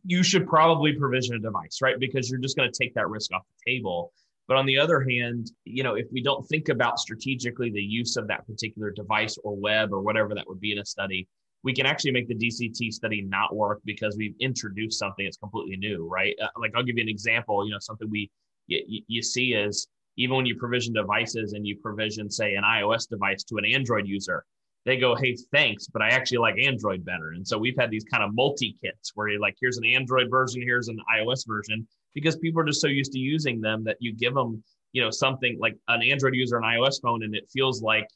you 0.06 0.22
should 0.22 0.46
probably 0.46 0.94
provision 0.94 1.36
a 1.36 1.38
device, 1.38 1.80
right? 1.82 2.00
Because 2.00 2.30
you're 2.30 2.40
just 2.40 2.56
going 2.56 2.70
to 2.70 2.82
take 2.82 2.94
that 2.94 3.08
risk 3.10 3.34
off 3.34 3.42
the 3.66 3.72
table. 3.72 4.12
But 4.48 4.56
on 4.56 4.66
the 4.66 4.78
other 4.78 5.06
hand, 5.08 5.52
you 5.64 5.82
know, 5.82 5.94
if 5.94 6.06
we 6.10 6.22
don't 6.22 6.42
think 6.48 6.70
about 6.70 6.98
strategically 6.98 7.70
the 7.70 7.82
use 7.82 8.16
of 8.16 8.26
that 8.28 8.46
particular 8.46 8.90
device 8.90 9.36
or 9.44 9.54
web 9.54 9.92
or 9.92 10.00
whatever 10.00 10.34
that 10.34 10.48
would 10.48 10.60
be 10.60 10.72
in 10.72 10.78
a 10.78 10.84
study, 10.86 11.28
we 11.64 11.74
can 11.74 11.84
actually 11.84 12.12
make 12.12 12.28
the 12.28 12.34
DCT 12.34 12.92
study 12.92 13.20
not 13.20 13.54
work 13.54 13.80
because 13.84 14.16
we've 14.16 14.34
introduced 14.40 14.98
something 14.98 15.26
that's 15.26 15.36
completely 15.36 15.76
new, 15.76 16.08
right? 16.08 16.34
Uh, 16.42 16.48
like 16.58 16.72
I'll 16.74 16.82
give 16.82 16.96
you 16.96 17.02
an 17.02 17.08
example. 17.08 17.66
You 17.66 17.72
know, 17.72 17.78
something 17.78 18.08
we 18.10 18.30
you, 18.68 19.02
you 19.06 19.22
see 19.22 19.52
is 19.52 19.86
even 20.16 20.36
when 20.36 20.46
you 20.46 20.56
provision 20.56 20.94
devices 20.94 21.52
and 21.52 21.66
you 21.66 21.76
provision, 21.76 22.30
say, 22.30 22.54
an 22.54 22.64
iOS 22.64 23.08
device 23.08 23.44
to 23.44 23.56
an 23.56 23.64
Android 23.64 24.06
user, 24.06 24.44
they 24.88 24.96
go, 24.96 25.14
"Hey, 25.14 25.36
thanks, 25.52 25.86
but 25.86 26.00
I 26.00 26.08
actually 26.08 26.38
like 26.38 26.58
Android 26.58 27.04
better." 27.04 27.32
And 27.32 27.46
so 27.46 27.58
we've 27.58 27.76
had 27.78 27.90
these 27.90 28.04
kind 28.04 28.24
of 28.24 28.34
multi 28.34 28.76
kits 28.82 29.12
where 29.14 29.28
you're 29.28 29.40
like, 29.40 29.56
"Here's 29.60 29.76
an 29.76 29.84
Android 29.84 30.30
version, 30.30 30.62
here's 30.62 30.88
an 30.88 30.98
iOS 31.14 31.46
version," 31.46 31.86
because 32.14 32.36
people 32.36 32.60
are 32.62 32.64
just 32.64 32.80
so 32.80 32.88
used 32.88 33.12
to 33.12 33.18
using 33.18 33.60
them 33.60 33.84
that 33.84 33.98
you 34.00 34.14
give 34.14 34.34
them, 34.34 34.62
you 34.92 35.02
know, 35.02 35.10
something 35.10 35.58
like 35.60 35.76
an 35.88 36.02
Android 36.02 36.34
user, 36.34 36.56
an 36.56 36.62
iOS 36.62 37.02
phone, 37.02 37.22
and 37.22 37.34
it 37.34 37.48
feels 37.52 37.82
like, 37.82 38.06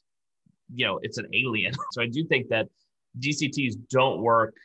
you 0.73 0.85
know, 0.85 0.99
it's 1.03 1.19
an 1.19 1.27
alien. 1.33 1.73
so 1.91 2.01
I 2.01 2.07
do 2.07 2.25
think 2.25 2.49
that 2.49 2.67
DCTs 3.19 3.75
don't 3.89 4.21
work 4.21 4.55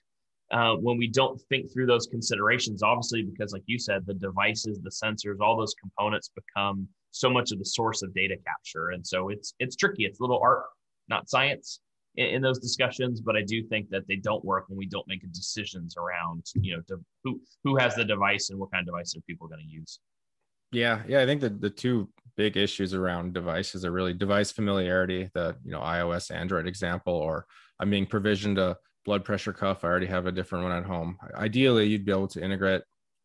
uh, 0.50 0.76
when 0.76 0.96
we 0.96 1.08
don't 1.08 1.38
think 1.50 1.70
through 1.70 1.86
those 1.86 2.06
considerations. 2.06 2.82
Obviously, 2.82 3.22
because 3.22 3.52
like 3.52 3.64
you 3.66 3.78
said, 3.78 4.06
the 4.06 4.14
devices, 4.14 4.80
the 4.80 4.90
sensors, 4.90 5.40
all 5.40 5.58
those 5.58 5.74
components 5.74 6.30
become 6.34 6.88
so 7.10 7.28
much 7.28 7.52
of 7.52 7.58
the 7.58 7.66
source 7.66 8.00
of 8.02 8.14
data 8.14 8.36
capture, 8.46 8.90
and 8.90 9.06
so 9.06 9.28
it's 9.28 9.54
it's 9.58 9.76
tricky. 9.76 10.04
It's 10.06 10.20
a 10.20 10.22
little 10.22 10.40
art, 10.42 10.64
not 11.08 11.28
science 11.28 11.80
in, 12.16 12.26
in, 12.26 12.42
those 12.42 12.58
discussions, 12.58 13.20
but 13.20 13.36
I 13.36 13.42
do 13.42 13.62
think 13.64 13.88
that 13.90 14.02
they 14.08 14.16
don't 14.16 14.44
work 14.44 14.64
when 14.68 14.78
we 14.78 14.86
don't 14.86 15.06
make 15.08 15.20
decisions 15.32 15.96
around, 15.96 16.44
you 16.54 16.76
know, 16.76 16.82
to, 16.88 17.02
who 17.24 17.40
who 17.64 17.76
has 17.76 17.94
the 17.94 18.04
device 18.04 18.50
and 18.50 18.58
what 18.58 18.72
kind 18.72 18.80
of 18.80 18.86
device 18.86 19.14
are 19.16 19.20
people 19.22 19.48
going 19.48 19.60
to 19.60 19.66
use. 19.66 20.00
Yeah, 20.72 21.02
yeah, 21.08 21.20
I 21.20 21.26
think 21.26 21.40
that 21.40 21.60
the 21.60 21.70
two 21.70 22.08
big 22.36 22.56
issues 22.56 22.94
around 22.94 23.34
devices 23.34 23.84
are 23.84 23.90
really 23.90 24.12
device 24.12 24.52
familiarity, 24.52 25.30
the 25.34 25.56
you 25.64 25.72
know 25.72 25.80
iOS 25.80 26.34
Android 26.34 26.66
example, 26.66 27.14
or 27.14 27.46
I'm 27.80 27.90
being 27.90 28.06
provisioned 28.06 28.58
a 28.58 28.76
blood 29.04 29.24
pressure 29.24 29.52
cuff. 29.52 29.84
I 29.84 29.88
already 29.88 30.06
have 30.06 30.26
a 30.26 30.32
different 30.32 30.64
one 30.64 30.72
at 30.72 30.84
home. 30.84 31.18
Ideally, 31.34 31.86
you'd 31.86 32.04
be 32.04 32.12
able 32.12 32.28
to 32.28 32.44
integrate 32.44 32.82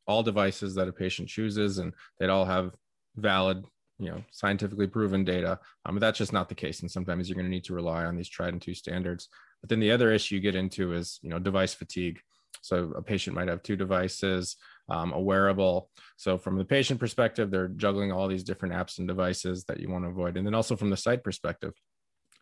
all 0.08 0.24
devices 0.24 0.76
that 0.76 0.88
a 0.88 0.94
patient 0.94 1.28
chooses, 1.28 1.78
and 1.80 1.94
they'd 2.20 2.30
all 2.30 2.46
have 2.46 2.72
valid 3.16 3.64
you 4.00 4.10
know 4.10 4.24
scientifically 4.32 4.88
proven 4.88 5.24
data. 5.24 5.60
Um, 5.86 5.96
but 5.96 6.02
that's 6.02 6.18
just 6.18 6.34
not 6.34 6.50
the 6.50 6.56
case. 6.56 6.82
And 6.82 6.92
sometimes 6.92 7.28
you're 7.28 7.36
going 7.36 7.46
to 7.46 7.52
need 7.52 7.66
to 7.66 7.74
rely 7.74 8.06
on 8.06 8.16
these 8.16 8.30
tried 8.30 8.54
and 8.54 8.62
true 8.62 8.74
standards. 8.74 9.30
But 9.62 9.70
then 9.70 9.80
the 9.80 9.92
other 9.92 10.12
issue 10.12 10.36
you 10.36 10.42
get 10.42 10.56
into 10.56 10.94
is 10.94 11.20
you 11.22 11.30
know 11.30 11.40
device 11.40 11.74
fatigue. 11.74 12.20
So 12.62 12.94
a 12.96 13.02
patient 13.02 13.36
might 13.36 13.50
have 13.50 13.64
two 13.64 13.76
devices 13.76 14.56
um, 14.90 15.14
a 15.14 15.20
wearable. 15.20 15.90
So 16.18 16.38
from 16.38 16.58
the 16.58 16.66
patient 16.66 17.00
perspective 17.00 17.52
they're 17.52 17.70
juggling 17.70 18.12
all 18.12 18.28
these 18.28 18.44
different 18.44 18.74
apps 18.74 19.00
and 19.00 19.08
devices 19.08 19.64
that 19.66 19.80
you 19.80 19.90
want 19.90 20.06
to 20.06 20.10
avoid. 20.10 20.38
And 20.38 20.46
then 20.46 20.54
also 20.54 20.76
from 20.76 20.90
the 20.90 20.98
site 20.98 21.24
perspective 21.24 21.74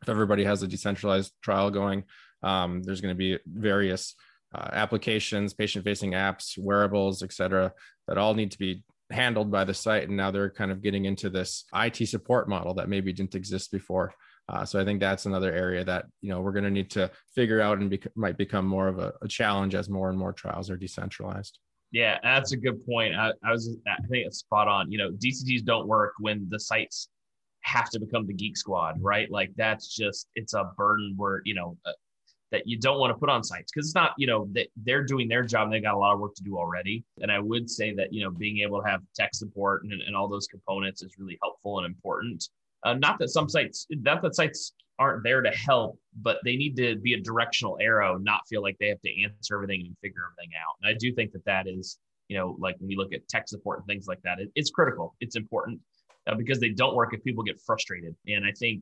if 0.01 0.09
everybody 0.09 0.43
has 0.43 0.63
a 0.63 0.67
decentralized 0.67 1.33
trial 1.41 1.69
going 1.69 2.03
um, 2.43 2.81
there's 2.83 3.01
going 3.01 3.13
to 3.13 3.17
be 3.17 3.37
various 3.45 4.15
uh, 4.53 4.69
applications 4.73 5.53
patient 5.53 5.85
facing 5.85 6.11
apps 6.11 6.57
wearables 6.57 7.23
et 7.23 7.31
cetera 7.31 7.71
that 8.07 8.17
all 8.17 8.33
need 8.33 8.51
to 8.51 8.59
be 8.59 8.83
handled 9.11 9.51
by 9.51 9.63
the 9.63 9.73
site 9.73 10.07
and 10.07 10.17
now 10.17 10.31
they're 10.31 10.49
kind 10.49 10.71
of 10.71 10.81
getting 10.81 11.05
into 11.05 11.29
this 11.29 11.65
IT 11.73 12.07
support 12.07 12.47
model 12.49 12.73
that 12.75 12.89
maybe 12.89 13.13
didn't 13.13 13.35
exist 13.35 13.71
before. 13.71 14.13
Uh, 14.49 14.65
so 14.65 14.79
I 14.79 14.85
think 14.85 14.99
that's 14.99 15.25
another 15.25 15.53
area 15.53 15.83
that 15.85 16.05
you 16.21 16.29
know 16.29 16.41
we're 16.41 16.51
going 16.51 16.65
to 16.65 16.71
need 16.71 16.89
to 16.91 17.09
figure 17.33 17.61
out 17.61 17.77
and 17.77 17.89
be- 17.89 18.01
might 18.15 18.37
become 18.37 18.65
more 18.65 18.87
of 18.87 18.99
a, 18.99 19.13
a, 19.21 19.27
challenge 19.27 19.75
as 19.75 19.89
more 19.89 20.09
and 20.09 20.17
more 20.17 20.33
trials 20.33 20.69
are 20.69 20.77
decentralized. 20.77 21.59
Yeah, 21.91 22.17
that's 22.23 22.51
a 22.51 22.57
good 22.57 22.85
point. 22.85 23.15
I, 23.15 23.31
I 23.43 23.51
was 23.51 23.77
I 23.87 24.01
think 24.07 24.25
it's 24.25 24.39
spot 24.39 24.67
on. 24.67 24.91
You 24.91 24.97
know, 24.97 25.11
DCTs 25.11 25.63
don't 25.63 25.87
work 25.87 26.13
when 26.19 26.47
the 26.49 26.59
sites 26.59 27.09
have 27.61 27.89
to 27.91 27.99
become 27.99 28.25
the 28.25 28.33
geek 28.33 28.57
squad, 28.57 29.01
right? 29.01 29.31
Like 29.31 29.51
that's 29.55 29.95
just 29.95 30.27
it's 30.35 30.53
a 30.53 30.71
burden 30.75 31.13
where 31.15 31.41
you 31.45 31.53
know 31.53 31.77
uh, 31.85 31.91
that 32.51 32.67
you 32.67 32.77
don't 32.77 32.99
want 32.99 33.11
to 33.11 33.17
put 33.17 33.29
on 33.29 33.43
sites 33.43 33.71
because 33.73 33.87
it's 33.87 33.95
not, 33.95 34.11
you 34.17 34.27
know, 34.27 34.47
that 34.51 34.67
they're 34.75 35.03
doing 35.03 35.27
their 35.27 35.43
job 35.43 35.65
and 35.65 35.73
they 35.73 35.79
got 35.79 35.93
a 35.93 35.97
lot 35.97 36.13
of 36.13 36.19
work 36.19 36.35
to 36.35 36.43
do 36.43 36.57
already. 36.57 37.03
And 37.21 37.31
I 37.31 37.39
would 37.39 37.69
say 37.69 37.93
that, 37.95 38.13
you 38.13 38.23
know, 38.23 38.29
being 38.29 38.59
able 38.59 38.81
to 38.81 38.87
have 38.87 39.01
tech 39.15 39.33
support 39.33 39.83
and, 39.83 40.01
and 40.01 40.15
all 40.15 40.27
those 40.27 40.47
components 40.47 41.01
is 41.01 41.15
really 41.17 41.37
helpful 41.41 41.79
and 41.79 41.85
important. 41.85 42.47
Uh, 42.83 42.95
not 42.95 43.19
that 43.19 43.29
some 43.29 43.47
sites, 43.47 43.87
not 43.89 44.21
that 44.21 44.35
sites 44.35 44.73
aren't 44.99 45.23
there 45.23 45.41
to 45.41 45.51
help, 45.51 45.97
but 46.21 46.39
they 46.43 46.55
need 46.55 46.75
to 46.75 46.95
be 46.97 47.13
a 47.13 47.21
directional 47.21 47.77
arrow, 47.81 48.17
not 48.17 48.41
feel 48.49 48.61
like 48.61 48.77
they 48.79 48.87
have 48.87 49.01
to 49.01 49.23
answer 49.23 49.55
everything 49.55 49.81
and 49.85 49.95
figure 50.01 50.21
everything 50.25 50.51
out. 50.59 50.75
And 50.81 50.93
I 50.93 50.97
do 50.97 51.13
think 51.13 51.31
that 51.31 51.45
that 51.45 51.67
is, 51.67 51.99
you 52.27 52.37
know, 52.37 52.55
like 52.59 52.75
when 52.79 52.87
we 52.87 52.95
look 52.95 53.13
at 53.13 53.27
tech 53.27 53.47
support 53.47 53.79
and 53.79 53.87
things 53.87 54.07
like 54.07 54.21
that, 54.23 54.39
it, 54.39 54.51
it's 54.55 54.69
critical. 54.69 55.15
It's 55.19 55.35
important 55.35 55.79
uh, 56.27 56.35
because 56.35 56.59
they 56.59 56.69
don't 56.69 56.95
work 56.95 57.13
if 57.13 57.23
people 57.23 57.43
get 57.43 57.59
frustrated. 57.65 58.15
And 58.27 58.45
I 58.45 58.51
think 58.51 58.81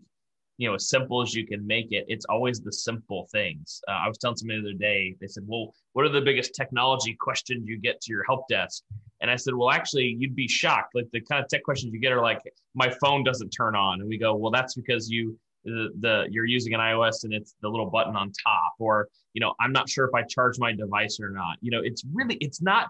you 0.60 0.68
know, 0.68 0.76
as 0.76 0.90
simple 0.90 1.22
as 1.22 1.34
you 1.34 1.48
can 1.48 1.66
make 1.66 1.94
it, 1.94 2.04
it's 2.10 2.26
always 2.26 2.60
the 2.60 2.72
simple 2.72 3.30
things. 3.32 3.82
Uh, 3.88 3.92
I 3.92 4.10
was 4.10 4.18
telling 4.18 4.36
somebody 4.36 4.62
the 4.62 4.68
other 4.68 4.78
day, 4.78 5.16
they 5.22 5.28
said, 5.28 5.44
Well, 5.48 5.74
what 5.94 6.06
are 6.06 6.10
the 6.10 6.20
biggest 6.20 6.54
technology 6.54 7.16
questions 7.18 7.66
you 7.66 7.78
get 7.78 8.02
to 8.02 8.12
your 8.12 8.26
help 8.26 8.46
desk? 8.50 8.84
And 9.22 9.32
I 9.32 9.38
said, 9.38 9.56
Well, 9.56 9.72
actually, 9.72 10.18
you'd 10.20 10.36
be 10.36 10.50
shocked. 10.50 10.96
Like 10.96 11.08
the 11.14 11.22
kind 11.22 11.42
of 11.42 11.50
tech 11.50 11.64
questions 11.64 11.94
you 11.94 12.02
get 12.02 12.12
are 12.12 12.22
like, 12.22 12.42
My 12.76 12.94
phone 13.02 13.24
doesn't 13.24 13.52
turn 13.52 13.74
on. 13.74 14.02
And 14.02 14.10
we 14.10 14.18
go, 14.18 14.36
Well, 14.36 14.52
that's 14.52 14.76
because 14.76 15.10
you, 15.10 15.40
the, 15.64 15.92
the 16.02 16.28
you're 16.30 16.44
using 16.44 16.74
an 16.74 16.82
iOS 16.82 17.24
and 17.24 17.34
it's 17.34 17.56
the 17.62 17.70
little 17.70 17.90
button 17.90 18.18
on 18.18 18.34
top, 18.46 18.74
or, 18.80 19.08
you 19.34 19.40
know, 19.40 19.54
I'm 19.62 19.72
not 19.72 19.88
sure 19.88 20.06
if 20.06 20.14
I 20.14 20.24
charge 20.24 20.60
my 20.60 20.74
device 20.74 21.22
or 21.22 21.30
not. 21.30 21.56
You 21.62 21.72
know, 21.72 21.80
it's 21.82 22.04
really, 22.14 22.36
it's 22.42 22.62
not 22.62 22.90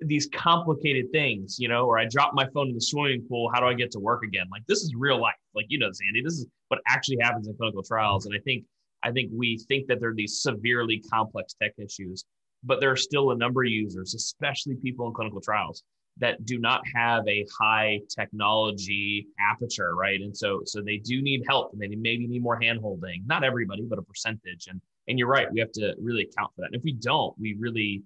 these 0.00 0.28
complicated 0.32 1.10
things, 1.10 1.56
you 1.58 1.66
know, 1.66 1.86
or 1.86 1.98
I 1.98 2.04
drop 2.04 2.34
my 2.34 2.46
phone 2.54 2.68
in 2.68 2.74
the 2.74 2.80
swimming 2.80 3.26
pool. 3.28 3.50
How 3.52 3.58
do 3.58 3.66
I 3.66 3.74
get 3.74 3.90
to 3.92 3.98
work 3.98 4.22
again? 4.22 4.46
Like 4.52 4.62
this 4.68 4.82
is 4.82 4.94
real 4.94 5.20
life. 5.20 5.34
Like, 5.54 5.66
you 5.68 5.78
know, 5.78 5.90
Sandy, 5.92 6.22
this 6.22 6.34
is 6.34 6.46
what 6.68 6.80
actually 6.88 7.18
happens 7.20 7.48
in 7.48 7.56
clinical 7.56 7.82
trials. 7.82 8.26
And 8.26 8.34
I 8.34 8.38
think, 8.40 8.64
I 9.02 9.10
think 9.10 9.30
we 9.34 9.58
think 9.68 9.86
that 9.88 10.00
there 10.00 10.10
are 10.10 10.14
these 10.14 10.42
severely 10.42 11.02
complex 11.10 11.54
tech 11.60 11.72
issues, 11.78 12.24
but 12.64 12.80
there 12.80 12.90
are 12.90 12.96
still 12.96 13.30
a 13.30 13.36
number 13.36 13.62
of 13.64 13.70
users, 13.70 14.14
especially 14.14 14.76
people 14.76 15.06
in 15.06 15.14
clinical 15.14 15.40
trials 15.40 15.82
that 16.18 16.44
do 16.44 16.58
not 16.58 16.82
have 16.94 17.26
a 17.26 17.46
high 17.58 18.00
technology 18.14 19.26
aperture, 19.50 19.94
right? 19.94 20.20
And 20.20 20.36
so, 20.36 20.60
so 20.64 20.82
they 20.82 20.98
do 20.98 21.22
need 21.22 21.42
help 21.48 21.72
and 21.72 21.80
they 21.80 21.88
maybe 21.88 22.26
need 22.26 22.42
more 22.42 22.60
handholding. 22.60 23.26
Not 23.26 23.42
everybody, 23.44 23.82
but 23.88 23.98
a 23.98 24.02
percentage. 24.02 24.66
And, 24.68 24.80
and 25.08 25.18
you're 25.18 25.28
right. 25.28 25.50
We 25.50 25.60
have 25.60 25.72
to 25.72 25.94
really 25.98 26.22
account 26.22 26.52
for 26.54 26.62
that. 26.62 26.66
And 26.66 26.76
if 26.76 26.82
we 26.82 26.92
don't, 26.92 27.34
we 27.38 27.56
really, 27.58 28.02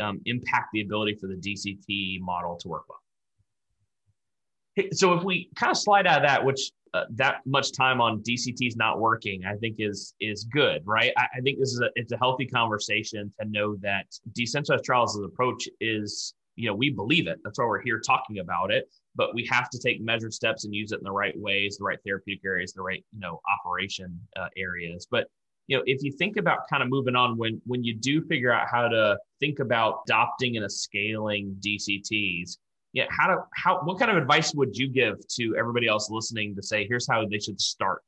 um, 0.00 0.20
impact 0.26 0.70
the 0.72 0.80
ability 0.80 1.16
for 1.20 1.28
the 1.28 1.36
DCT 1.36 2.20
model 2.20 2.56
to 2.56 2.68
work 2.68 2.84
well. 2.88 2.98
So 4.92 5.14
if 5.14 5.22
we 5.22 5.50
kind 5.54 5.70
of 5.70 5.78
slide 5.78 6.06
out 6.06 6.24
of 6.24 6.28
that, 6.28 6.44
which 6.44 6.70
uh, 6.94 7.04
that 7.10 7.40
much 7.44 7.72
time 7.72 8.00
on 8.00 8.22
DCTs 8.22 8.76
not 8.76 9.00
working, 9.00 9.44
I 9.44 9.56
think 9.56 9.76
is 9.78 10.14
is 10.20 10.44
good, 10.44 10.80
right? 10.86 11.12
I, 11.16 11.26
I, 11.36 11.40
think 11.40 11.58
this 11.58 11.72
is 11.72 11.80
a 11.80 11.90
it's 11.96 12.12
a 12.12 12.16
healthy 12.16 12.46
conversation 12.46 13.32
to 13.40 13.48
know 13.48 13.76
that 13.82 14.06
decentralized 14.32 14.84
trials' 14.84 15.18
approach 15.18 15.68
is 15.80 16.34
you 16.56 16.68
know, 16.68 16.74
we 16.74 16.90
believe 16.90 17.26
it. 17.26 17.40
That's 17.42 17.58
why 17.58 17.64
we're 17.64 17.82
here 17.82 18.00
talking 18.00 18.38
about 18.38 18.72
it. 18.72 18.88
But 19.16 19.34
we 19.34 19.46
have 19.50 19.70
to 19.70 19.78
take 19.78 20.00
measured 20.00 20.32
steps 20.32 20.64
and 20.64 20.74
use 20.74 20.92
it 20.92 20.98
in 20.98 21.04
the 21.04 21.12
right 21.12 21.36
ways, 21.36 21.76
the 21.78 21.84
right 21.84 21.98
therapeutic 22.04 22.44
areas, 22.44 22.72
the 22.72 22.82
right, 22.82 23.04
you 23.12 23.20
know, 23.20 23.40
operation 23.58 24.20
uh, 24.36 24.48
areas. 24.56 25.06
But 25.10 25.26
you 25.66 25.76
know, 25.76 25.82
if 25.86 26.02
you 26.02 26.12
think 26.12 26.36
about 26.36 26.68
kind 26.68 26.82
of 26.82 26.90
moving 26.90 27.16
on, 27.16 27.38
when 27.38 27.60
when 27.64 27.82
you 27.82 27.96
do 27.96 28.22
figure 28.26 28.52
out 28.52 28.68
how 28.70 28.88
to 28.88 29.18
think 29.40 29.60
about 29.60 30.02
adopting 30.06 30.56
and 30.56 30.70
scaling 30.70 31.56
DCTs, 31.60 32.58
yeah, 32.94 33.06
how 33.10 33.26
to 33.26 33.36
how 33.54 33.80
what 33.82 33.98
kind 33.98 34.10
of 34.10 34.16
advice 34.16 34.54
would 34.54 34.76
you 34.76 34.88
give 34.88 35.16
to 35.36 35.56
everybody 35.58 35.88
else 35.88 36.08
listening 36.10 36.54
to 36.54 36.62
say 36.62 36.86
here's 36.86 37.06
how 37.08 37.26
they 37.26 37.40
should 37.40 37.60
start? 37.60 38.02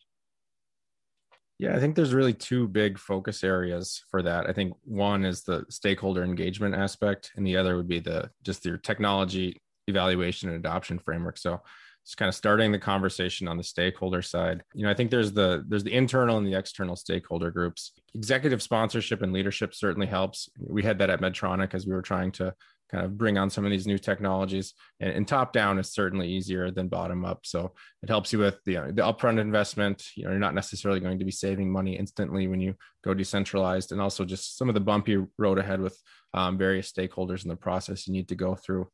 Yeah, 1.59 1.75
I 1.75 1.81
think 1.81 1.97
there's 1.97 2.14
really 2.14 2.35
two 2.35 2.69
big 2.69 2.99
focus 2.99 3.43
areas 3.43 4.02
for 4.11 4.23
that. 4.23 4.49
I 4.49 4.52
think 4.52 4.75
one 4.85 5.25
is 5.25 5.43
the 5.43 5.64
stakeholder 5.71 6.23
engagement 6.23 6.76
aspect, 6.76 7.33
and 7.37 7.45
the 7.47 7.57
other 7.57 7.76
would 7.76 7.88
be 7.88 7.99
the 7.99 8.31
just 8.45 8.64
your 8.64 8.78
technology 8.78 9.57
evaluation 9.88 10.50
and 10.50 10.59
adoption 10.59 10.99
framework. 10.99 11.38
So 11.38 11.61
it's 12.05 12.14
kind 12.14 12.28
of 12.28 12.35
starting 12.37 12.71
the 12.71 12.78
conversation 12.78 13.49
on 13.49 13.57
the 13.57 13.64
stakeholder 13.64 14.23
side. 14.23 14.62
You 14.73 14.85
know, 14.85 14.90
I 14.90 14.95
think 14.95 15.11
there's 15.11 15.33
the 15.33 15.64
there's 15.66 15.83
the 15.83 15.95
internal 15.95 16.38
and 16.38 16.47
the 16.47 16.57
external 16.57 16.95
stakeholder 16.95 17.50
groups. 17.50 17.90
Executive 18.14 18.62
sponsorship 18.62 19.23
and 19.23 19.33
leadership 19.33 19.75
certainly 19.75 20.07
helps. 20.07 20.49
We 20.61 20.85
had 20.85 20.99
that 20.99 21.11
at 21.11 21.21
Medtronic 21.21 21.75
as 21.75 21.87
we 21.87 21.93
were 21.93 22.02
trying 22.02 22.31
to 22.33 22.55
kind 22.90 23.05
of 23.05 23.19
bring 23.19 23.37
on 23.37 23.50
some 23.50 23.64
of 23.64 23.71
these 23.71 23.87
new 23.87 23.99
technologies. 23.99 24.75
And, 25.00 25.12
and, 25.12 25.28
top 25.28 25.52
down 25.52 25.78
is 25.78 25.93
certainly 25.93 26.28
easier 26.28 26.71
than 26.71 26.88
bottom 26.88 27.25
up. 27.25 27.40
So 27.45 27.73
it 28.02 28.09
helps 28.09 28.33
you 28.33 28.38
with 28.38 28.62
the, 28.64 28.75
the 28.75 29.02
upfront 29.02 29.40
investment. 29.40 30.05
You 30.16 30.25
know, 30.25 30.31
you're 30.31 30.38
not 30.38 30.55
necessarily 30.55 31.00
going 31.00 31.19
to 31.19 31.25
be 31.25 31.33
saving 31.33 31.71
money 31.71 31.97
instantly 31.97 32.47
when 32.47 32.61
you 32.61 32.75
go 33.05 33.14
decentralized, 33.14 33.93
and 33.93 34.00
also 34.00 34.25
just 34.25 34.57
some 34.57 34.69
of 34.69 34.75
the 34.75 34.81
bumpy 34.81 35.19
road 35.38 35.59
ahead 35.59 35.81
with 35.81 36.00
um, 36.35 36.59
various 36.59 36.93
stakeholders 36.93 37.43
in 37.43 37.49
the 37.49 37.57
process 37.57 38.07
you 38.07 38.12
need 38.12 38.28
to 38.28 38.35
go 38.35 38.55
through. 38.55 38.88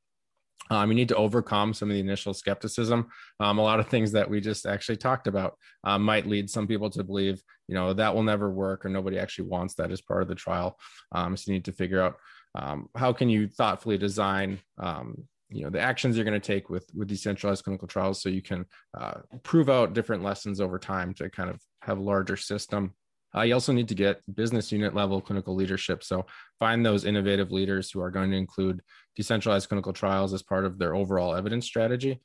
Um, 0.70 0.90
you 0.90 0.94
need 0.94 1.08
to 1.08 1.16
overcome 1.16 1.74
some 1.74 1.90
of 1.90 1.94
the 1.94 2.00
initial 2.00 2.32
skepticism. 2.32 3.08
Um, 3.40 3.58
a 3.58 3.62
lot 3.62 3.80
of 3.80 3.88
things 3.88 4.12
that 4.12 4.30
we 4.30 4.40
just 4.40 4.64
actually 4.64 4.96
talked 4.96 5.26
about 5.26 5.54
um, 5.84 6.02
might 6.02 6.26
lead 6.26 6.48
some 6.48 6.66
people 6.66 6.88
to 6.90 7.04
believe, 7.04 7.42
you 7.68 7.74
know, 7.74 7.92
that 7.92 8.14
will 8.14 8.22
never 8.22 8.50
work 8.50 8.86
or 8.86 8.88
nobody 8.88 9.18
actually 9.18 9.48
wants 9.48 9.74
that 9.74 9.90
as 9.90 10.00
part 10.00 10.22
of 10.22 10.28
the 10.28 10.34
trial. 10.34 10.78
Um, 11.10 11.36
so 11.36 11.50
you 11.50 11.54
need 11.54 11.64
to 11.66 11.72
figure 11.72 12.00
out 12.00 12.16
um, 12.54 12.88
how 12.94 13.12
can 13.12 13.28
you 13.28 13.48
thoughtfully 13.48 13.98
design 13.98 14.58
um, 14.78 15.24
you 15.48 15.62
know 15.62 15.70
the 15.70 15.80
actions 15.80 16.16
you're 16.16 16.24
going 16.24 16.40
to 16.40 16.46
take 16.46 16.70
with 16.70 16.88
with 16.94 17.08
decentralized 17.08 17.64
clinical 17.64 17.88
trials 17.88 18.22
so 18.22 18.28
you 18.28 18.42
can 18.42 18.64
uh, 18.98 19.14
prove 19.42 19.68
out 19.68 19.92
different 19.92 20.22
lessons 20.22 20.60
over 20.60 20.78
time 20.78 21.14
to 21.14 21.28
kind 21.30 21.50
of 21.50 21.60
have 21.82 21.98
a 21.98 22.02
larger 22.02 22.36
system? 22.36 22.94
Uh, 23.34 23.42
you 23.42 23.54
also 23.54 23.72
need 23.72 23.88
to 23.88 23.94
get 23.94 24.20
business 24.34 24.70
unit 24.70 24.94
level 24.94 25.20
clinical 25.20 25.54
leadership. 25.54 26.04
So 26.04 26.26
find 26.58 26.84
those 26.84 27.06
innovative 27.06 27.50
leaders 27.50 27.90
who 27.90 28.00
are 28.00 28.10
going 28.10 28.30
to 28.30 28.36
include 28.36 28.82
decentralized 29.16 29.68
clinical 29.68 29.92
trials 29.94 30.34
as 30.34 30.42
part 30.42 30.66
of 30.66 30.78
their 30.78 30.94
overall 30.94 31.34
evidence 31.34 31.64
strategy 31.66 32.20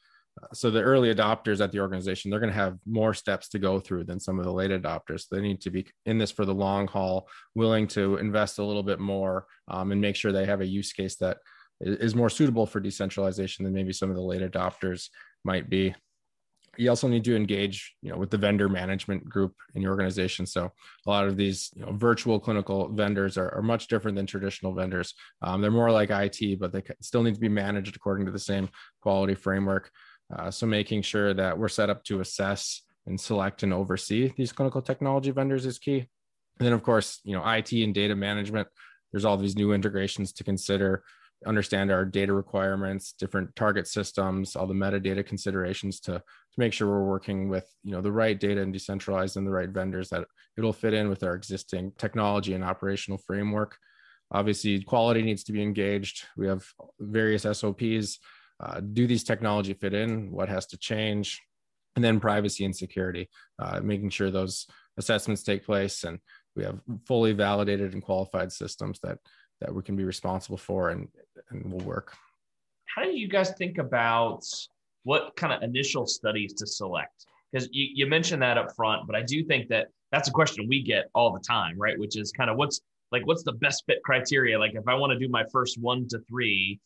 so 0.53 0.69
the 0.69 0.81
early 0.81 1.13
adopters 1.13 1.61
at 1.61 1.71
the 1.71 1.79
organization 1.79 2.29
they're 2.29 2.39
going 2.39 2.51
to 2.51 2.57
have 2.57 2.77
more 2.85 3.13
steps 3.13 3.49
to 3.49 3.59
go 3.59 3.79
through 3.79 4.03
than 4.03 4.19
some 4.19 4.39
of 4.39 4.45
the 4.45 4.51
late 4.51 4.71
adopters. 4.71 5.27
They 5.29 5.41
need 5.41 5.61
to 5.61 5.69
be 5.69 5.87
in 6.05 6.17
this 6.17 6.31
for 6.31 6.45
the 6.45 6.53
long 6.53 6.87
haul 6.87 7.27
willing 7.55 7.87
to 7.89 8.17
invest 8.17 8.59
a 8.59 8.63
little 8.63 8.83
bit 8.83 8.99
more 8.99 9.45
um, 9.67 9.91
and 9.91 10.01
make 10.01 10.15
sure 10.15 10.31
they 10.31 10.45
have 10.45 10.61
a 10.61 10.65
use 10.65 10.93
case 10.93 11.15
that 11.17 11.37
is 11.79 12.15
more 12.15 12.29
suitable 12.29 12.65
for 12.65 12.79
decentralization 12.79 13.63
than 13.63 13.73
maybe 13.73 13.93
some 13.93 14.09
of 14.09 14.15
the 14.15 14.21
late 14.21 14.41
adopters 14.41 15.09
might 15.43 15.69
be. 15.69 15.93
You 16.79 16.89
also 16.89 17.07
need 17.07 17.23
to 17.23 17.35
engage 17.35 17.95
you 18.03 18.11
know 18.11 18.17
with 18.17 18.29
the 18.29 18.37
vendor 18.37 18.69
management 18.69 19.27
group 19.27 19.55
in 19.73 19.81
your 19.81 19.91
organization. 19.91 20.45
So 20.45 20.71
a 21.05 21.09
lot 21.09 21.27
of 21.27 21.35
these 21.35 21.71
you 21.75 21.83
know, 21.83 21.91
virtual 21.93 22.39
clinical 22.39 22.89
vendors 22.89 23.37
are, 23.37 23.53
are, 23.55 23.63
much 23.63 23.87
different 23.87 24.15
than 24.15 24.27
traditional 24.27 24.75
vendors. 24.75 25.15
Um, 25.41 25.61
they're 25.61 25.71
more 25.71 25.89
like 25.89 26.11
it 26.11 26.59
but 26.59 26.71
they 26.71 26.83
still 27.01 27.23
need 27.23 27.33
to 27.33 27.39
be 27.39 27.49
managed 27.49 27.95
according 27.95 28.27
to 28.27 28.31
the 28.31 28.37
same 28.37 28.69
quality 29.01 29.33
framework 29.33 29.91
uh, 30.35 30.51
so 30.51 30.65
making 30.65 31.01
sure 31.01 31.33
that 31.33 31.57
we're 31.57 31.69
set 31.69 31.89
up 31.89 32.03
to 32.05 32.19
assess 32.19 32.81
and 33.05 33.19
select 33.19 33.63
and 33.63 33.73
oversee 33.73 34.33
these 34.37 34.51
clinical 34.51 34.81
technology 34.81 35.31
vendors 35.31 35.65
is 35.65 35.79
key. 35.79 35.99
And 36.59 36.65
then 36.65 36.73
of 36.73 36.83
course, 36.83 37.21
you 37.23 37.35
know, 37.35 37.47
IT 37.47 37.71
and 37.71 37.93
data 37.93 38.15
management, 38.15 38.67
there's 39.11 39.25
all 39.25 39.37
these 39.37 39.55
new 39.55 39.71
integrations 39.73 40.33
to 40.33 40.43
consider, 40.43 41.03
understand 41.45 41.91
our 41.91 42.03
data 42.03 42.33
requirements, 42.33 43.13
different 43.13 43.55
target 43.55 43.87
systems, 43.87 44.55
all 44.55 44.67
the 44.67 44.73
metadata 44.73 45.25
considerations 45.25 45.99
to, 46.01 46.13
to 46.13 46.23
make 46.57 46.73
sure 46.73 46.89
we're 46.89 47.07
working 47.07 47.47
with, 47.47 47.71
you 47.83 47.91
know, 47.91 48.01
the 48.01 48.11
right 48.11 48.39
data 48.39 48.61
and 48.61 48.73
decentralized 48.73 49.37
and 49.37 49.47
the 49.47 49.51
right 49.51 49.69
vendors 49.69 50.09
that 50.09 50.25
it'll 50.57 50.73
fit 50.73 50.93
in 50.93 51.07
with 51.07 51.23
our 51.23 51.35
existing 51.35 51.93
technology 51.97 52.53
and 52.53 52.63
operational 52.63 53.19
framework. 53.19 53.77
Obviously, 54.31 54.81
quality 54.81 55.21
needs 55.21 55.45
to 55.45 55.53
be 55.53 55.61
engaged. 55.61 56.25
We 56.35 56.47
have 56.47 56.65
various 56.99 57.43
SOPs 57.43 58.19
uh, 58.59 58.79
do 58.79 59.07
these 59.07 59.23
technology 59.23 59.73
fit 59.73 59.93
in? 59.93 60.31
What 60.31 60.49
has 60.49 60.65
to 60.67 60.77
change? 60.77 61.41
And 61.95 62.03
then 62.03 62.19
privacy 62.19 62.63
and 62.65 62.75
security 62.75 63.29
uh, 63.59 63.79
making 63.81 64.11
sure 64.11 64.29
those 64.29 64.67
assessments 64.97 65.43
take 65.43 65.65
place 65.65 66.03
and 66.03 66.19
we 66.55 66.63
have 66.63 66.79
fully 67.05 67.33
validated 67.33 67.93
and 67.93 68.03
qualified 68.03 68.51
systems 68.51 68.99
that 69.01 69.19
that 69.61 69.73
we 69.73 69.81
can 69.81 69.95
be 69.95 70.03
responsible 70.03 70.57
for 70.57 70.89
and 70.89 71.07
and 71.49 71.71
will 71.71 71.85
work. 71.85 72.13
How 72.95 73.03
do 73.03 73.11
you 73.11 73.27
guys 73.27 73.51
think 73.51 73.77
about 73.77 74.43
what 75.03 75.35
kind 75.35 75.53
of 75.53 75.63
initial 75.63 76.05
studies 76.05 76.53
to 76.55 76.67
select? 76.67 77.25
Because 77.51 77.69
you, 77.71 77.87
you 77.93 78.07
mentioned 78.07 78.41
that 78.41 78.57
up 78.57 78.75
front 78.75 79.07
but 79.07 79.15
i 79.15 79.21
do 79.21 79.43
think 79.43 79.69
that 79.69 79.87
that's 80.11 80.27
a 80.27 80.31
question 80.31 80.67
we 80.67 80.81
get 80.83 81.09
all 81.15 81.31
the 81.31 81.39
time 81.39 81.75
right? 81.77 81.97
Which 81.97 82.17
is 82.17 82.31
kind 82.31 82.49
of 82.49 82.57
what's 82.57 82.81
like 83.11 83.25
what's 83.25 83.43
the 83.43 83.53
best 83.53 83.83
fit 83.85 84.03
criteria? 84.03 84.59
Like 84.59 84.75
if 84.75 84.87
i 84.87 84.93
want 84.93 85.13
to 85.13 85.19
do 85.19 85.29
my 85.29 85.45
first 85.51 85.79
one 85.79 86.07
to 86.09 86.19
three 86.29 86.79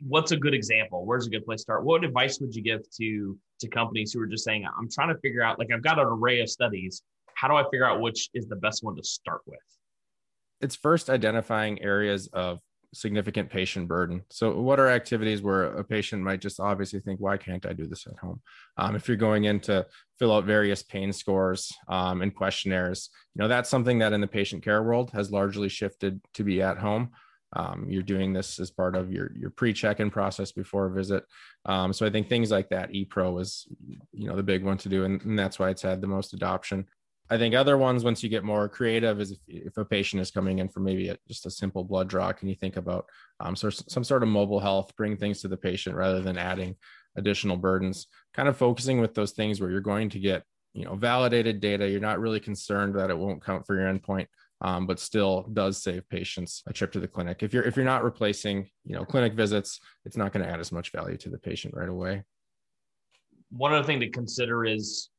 what's 0.00 0.32
a 0.32 0.36
good 0.36 0.54
example? 0.54 1.04
Where's 1.06 1.26
a 1.26 1.30
good 1.30 1.44
place 1.44 1.60
to 1.60 1.62
start? 1.62 1.84
What 1.84 2.04
advice 2.04 2.40
would 2.40 2.54
you 2.54 2.62
give 2.62 2.80
to 2.98 3.38
to 3.60 3.68
companies 3.68 4.12
who 4.12 4.20
are 4.20 4.26
just 4.26 4.44
saying, 4.44 4.66
I'm 4.78 4.88
trying 4.90 5.14
to 5.14 5.20
figure 5.20 5.42
out, 5.42 5.58
like 5.58 5.68
I've 5.72 5.82
got 5.82 5.98
an 5.98 6.06
array 6.06 6.40
of 6.40 6.50
studies. 6.50 7.02
How 7.34 7.48
do 7.48 7.54
I 7.54 7.64
figure 7.64 7.86
out 7.86 8.00
which 8.00 8.30
is 8.34 8.46
the 8.46 8.56
best 8.56 8.82
one 8.82 8.96
to 8.96 9.02
start 9.02 9.40
with? 9.46 9.58
It's 10.60 10.76
first 10.76 11.10
identifying 11.10 11.82
areas 11.82 12.28
of 12.28 12.60
significant 12.94 13.50
patient 13.50 13.88
burden. 13.88 14.22
So, 14.30 14.60
what 14.60 14.80
are 14.80 14.88
activities 14.88 15.42
where 15.42 15.64
a 15.64 15.84
patient 15.84 16.22
might 16.22 16.40
just 16.40 16.60
obviously 16.60 17.00
think, 17.00 17.20
why 17.20 17.36
can't 17.36 17.66
I 17.66 17.72
do 17.72 17.86
this 17.86 18.06
at 18.06 18.18
home? 18.18 18.40
Um, 18.76 18.96
if 18.96 19.08
you're 19.08 19.16
going 19.16 19.44
in 19.44 19.60
to 19.60 19.86
fill 20.18 20.32
out 20.32 20.44
various 20.44 20.82
pain 20.82 21.12
scores 21.12 21.72
um, 21.88 22.22
and 22.22 22.34
questionnaires, 22.34 23.10
you 23.34 23.42
know, 23.42 23.48
that's 23.48 23.68
something 23.68 23.98
that 23.98 24.12
in 24.12 24.20
the 24.20 24.26
patient 24.26 24.62
care 24.62 24.82
world 24.82 25.10
has 25.12 25.30
largely 25.30 25.68
shifted 25.68 26.20
to 26.34 26.44
be 26.44 26.62
at 26.62 26.78
home. 26.78 27.10
Um, 27.54 27.86
you're 27.88 28.02
doing 28.02 28.32
this 28.32 28.58
as 28.58 28.70
part 28.70 28.96
of 28.96 29.12
your 29.12 29.30
your 29.34 29.50
pre-check-in 29.50 30.10
process 30.10 30.52
before 30.52 30.86
a 30.86 30.92
visit. 30.92 31.24
Um, 31.64 31.92
so 31.92 32.04
I 32.06 32.10
think 32.10 32.28
things 32.28 32.50
like 32.50 32.68
that, 32.70 32.90
ePro 32.90 33.40
is 33.40 33.66
you 34.12 34.28
know 34.28 34.36
the 34.36 34.42
big 34.42 34.64
one 34.64 34.78
to 34.78 34.88
do, 34.88 35.04
and, 35.04 35.22
and, 35.22 35.38
that's 35.38 35.58
why 35.58 35.70
it's 35.70 35.82
had 35.82 36.00
the 36.00 36.06
most 36.06 36.34
adoption. 36.34 36.86
I 37.30 37.38
think 37.38 37.54
other 37.54 37.78
ones, 37.78 38.04
once 38.04 38.22
you 38.22 38.28
get 38.28 38.44
more 38.44 38.68
creative, 38.68 39.20
is 39.20 39.32
if, 39.32 39.38
if 39.48 39.76
a 39.78 39.84
patient 39.84 40.20
is 40.20 40.30
coming 40.30 40.58
in 40.58 40.68
for 40.68 40.80
maybe 40.80 41.08
a, 41.08 41.16
just 41.26 41.46
a 41.46 41.50
simple 41.50 41.82
blood 41.82 42.08
draw, 42.08 42.32
can 42.32 42.48
you 42.48 42.54
think 42.54 42.76
about 42.76 43.06
um, 43.40 43.56
so 43.56 43.70
some 43.70 44.04
sort 44.04 44.22
of 44.22 44.28
mobile 44.28 44.60
health, 44.60 44.94
bring 44.96 45.16
things 45.16 45.40
to 45.40 45.48
the 45.48 45.56
patient 45.56 45.96
rather 45.96 46.20
than 46.20 46.36
adding 46.36 46.76
additional 47.16 47.56
burdens. 47.56 48.08
Kind 48.34 48.48
of 48.48 48.56
focusing 48.56 49.00
with 49.00 49.14
those 49.14 49.32
things 49.32 49.60
where 49.60 49.70
you're 49.70 49.80
going 49.80 50.10
to 50.10 50.18
get 50.18 50.42
you 50.74 50.84
know 50.84 50.96
validated 50.96 51.60
data. 51.60 51.88
You're 51.88 52.00
not 52.00 52.20
really 52.20 52.40
concerned 52.40 52.94
that 52.96 53.10
it 53.10 53.18
won't 53.18 53.44
count 53.44 53.66
for 53.66 53.74
your 53.74 53.92
endpoint 53.92 54.26
um, 54.64 54.86
but 54.86 54.98
still 54.98 55.42
does 55.52 55.82
save 55.82 56.08
patients 56.08 56.62
a 56.66 56.72
trip 56.72 56.90
to 56.92 56.98
the 56.98 57.06
clinic. 57.06 57.42
If 57.42 57.52
you're 57.52 57.64
if 57.64 57.76
you're 57.76 57.84
not 57.84 58.02
replacing, 58.02 58.70
you 58.84 58.96
know, 58.96 59.04
clinic 59.04 59.34
visits, 59.34 59.78
it's 60.06 60.16
not 60.16 60.32
going 60.32 60.44
to 60.44 60.50
add 60.50 60.58
as 60.58 60.72
much 60.72 60.90
value 60.90 61.18
to 61.18 61.28
the 61.28 61.38
patient 61.38 61.74
right 61.76 61.88
away. 61.88 62.22
One 63.50 63.74
other 63.74 63.86
thing 63.86 64.00
to 64.00 64.08
consider 64.08 64.64
is 64.64 65.10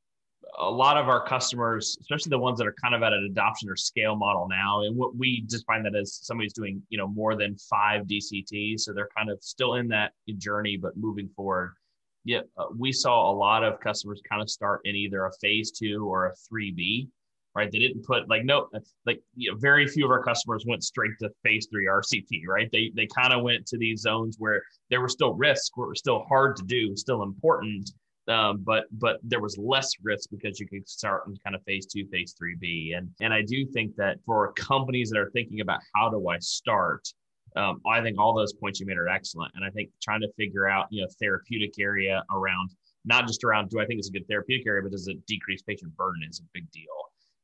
a 0.58 0.70
lot 0.70 0.98
of 0.98 1.10
our 1.10 1.24
customers, 1.28 1.96
especially 2.02 2.32
the 2.32 2.40
ones 2.40 2.58
that 2.58 2.66
are 2.66 2.76
kind 2.82 2.96
of 2.96 3.04
at 3.04 3.14
an 3.14 3.24
adoption 3.30 3.70
or 3.70 3.76
scale 3.76 4.16
model 4.16 4.48
now, 4.50 4.82
and 4.82 4.98
what 4.98 5.16
we 5.16 5.42
just 5.42 5.66
find 5.68 5.86
that 5.86 5.96
as 5.96 6.20
somebody's 6.24 6.54
doing, 6.54 6.82
you 6.90 6.98
know, 6.98 7.08
more 7.08 7.36
than 7.36 7.56
five 7.70 8.08
DCTs, 8.08 8.82
so 8.82 8.94
they're 8.94 9.10
kind 9.16 9.30
of 9.30 9.38
still 9.44 9.76
in 9.76 9.88
that 9.90 10.14
journey, 10.38 10.76
but 10.76 10.98
moving 10.98 11.30
forward. 11.36 11.76
Yeah, 12.24 12.42
uh, 12.58 12.66
we 12.76 12.92
saw 12.92 13.30
a 13.30 13.36
lot 13.36 13.64
of 13.64 13.80
customers 13.80 14.20
kind 14.28 14.42
of 14.42 14.50
start 14.50 14.82
in 14.86 14.96
either 14.96 15.26
a 15.26 15.32
phase 15.40 15.70
two 15.70 16.08
or 16.08 16.26
a 16.26 16.34
3B 16.52 17.10
right? 17.56 17.72
They 17.72 17.80
didn't 17.80 18.06
put 18.06 18.30
like 18.30 18.44
no 18.44 18.68
like 19.06 19.22
you 19.36 19.52
know, 19.52 19.58
very 19.58 19.88
few 19.88 20.06
of 20.06 20.12
our 20.12 20.22
customers 20.22 20.66
went 20.68 20.84
straight 20.84 21.12
to 21.22 21.30
phase 21.44 21.68
three 21.72 21.88
RCT, 21.88 22.42
right? 22.48 22.70
They 22.72 22.92
they 22.96 23.08
kind 23.08 23.34
of 23.34 23.44
went 23.44 23.66
to 23.68 23.78
these 23.78 24.02
zones 24.02 24.36
where 24.38 24.62
there 24.90 25.02
were 25.02 25.10
still 25.10 25.34
risks, 25.34 25.72
where 25.76 25.88
it 25.88 25.90
was 25.90 26.00
still 26.00 26.26
hard 26.28 26.58
to 26.58 26.64
do, 26.64 26.96
still 26.96 27.24
important, 27.24 27.90
um, 28.28 28.62
but 28.64 28.86
but 28.92 29.20
there 29.24 29.40
was 29.40 29.58
less 29.58 29.92
risk 30.04 30.30
because 30.32 30.60
you 30.60 30.68
could 30.68 30.88
start 30.88 31.24
in 31.28 31.36
kind 31.44 31.56
of 31.56 31.64
phase 31.64 31.86
two, 31.86 32.06
phase 32.12 32.36
three 32.38 32.56
B, 32.60 32.94
and 32.96 33.10
and 33.22 33.34
I 33.34 33.42
do 33.42 33.66
think 33.66 33.96
that 33.96 34.18
for 34.26 34.52
companies 34.54 35.10
that 35.12 35.20
are 35.20 35.32
thinking 35.32 35.62
about 35.62 35.80
how 35.96 36.10
do 36.10 36.28
I 36.28 36.38
start. 36.40 37.08
Um, 37.56 37.80
I 37.90 38.02
think 38.02 38.20
all 38.20 38.36
those 38.36 38.52
points 38.52 38.82
you 38.82 38.86
made 38.86 38.98
are 38.98 39.08
excellent, 39.08 39.54
and 39.56 39.64
I 39.64 39.70
think 39.70 39.90
trying 40.04 40.20
to 40.20 40.28
figure 40.36 40.68
out, 40.68 40.88
you 40.90 41.02
know, 41.02 41.08
therapeutic 41.22 41.80
area 41.80 42.22
around 42.30 42.72
not 43.06 43.28
just 43.28 43.46
around 43.46 43.70
do 43.70 43.80
I 43.80 43.86
think 43.86 44.00
it's 44.00 44.10
a 44.10 44.12
good 44.12 44.28
therapeutic 44.28 44.68
area, 44.68 44.82
but 44.82 44.92
does 44.92 45.08
it 45.08 45.26
decrease 45.26 45.62
patient 45.62 45.96
burden 45.96 46.22
is 46.28 46.42
a 46.42 46.44
big 46.54 46.70
deal 46.72 46.92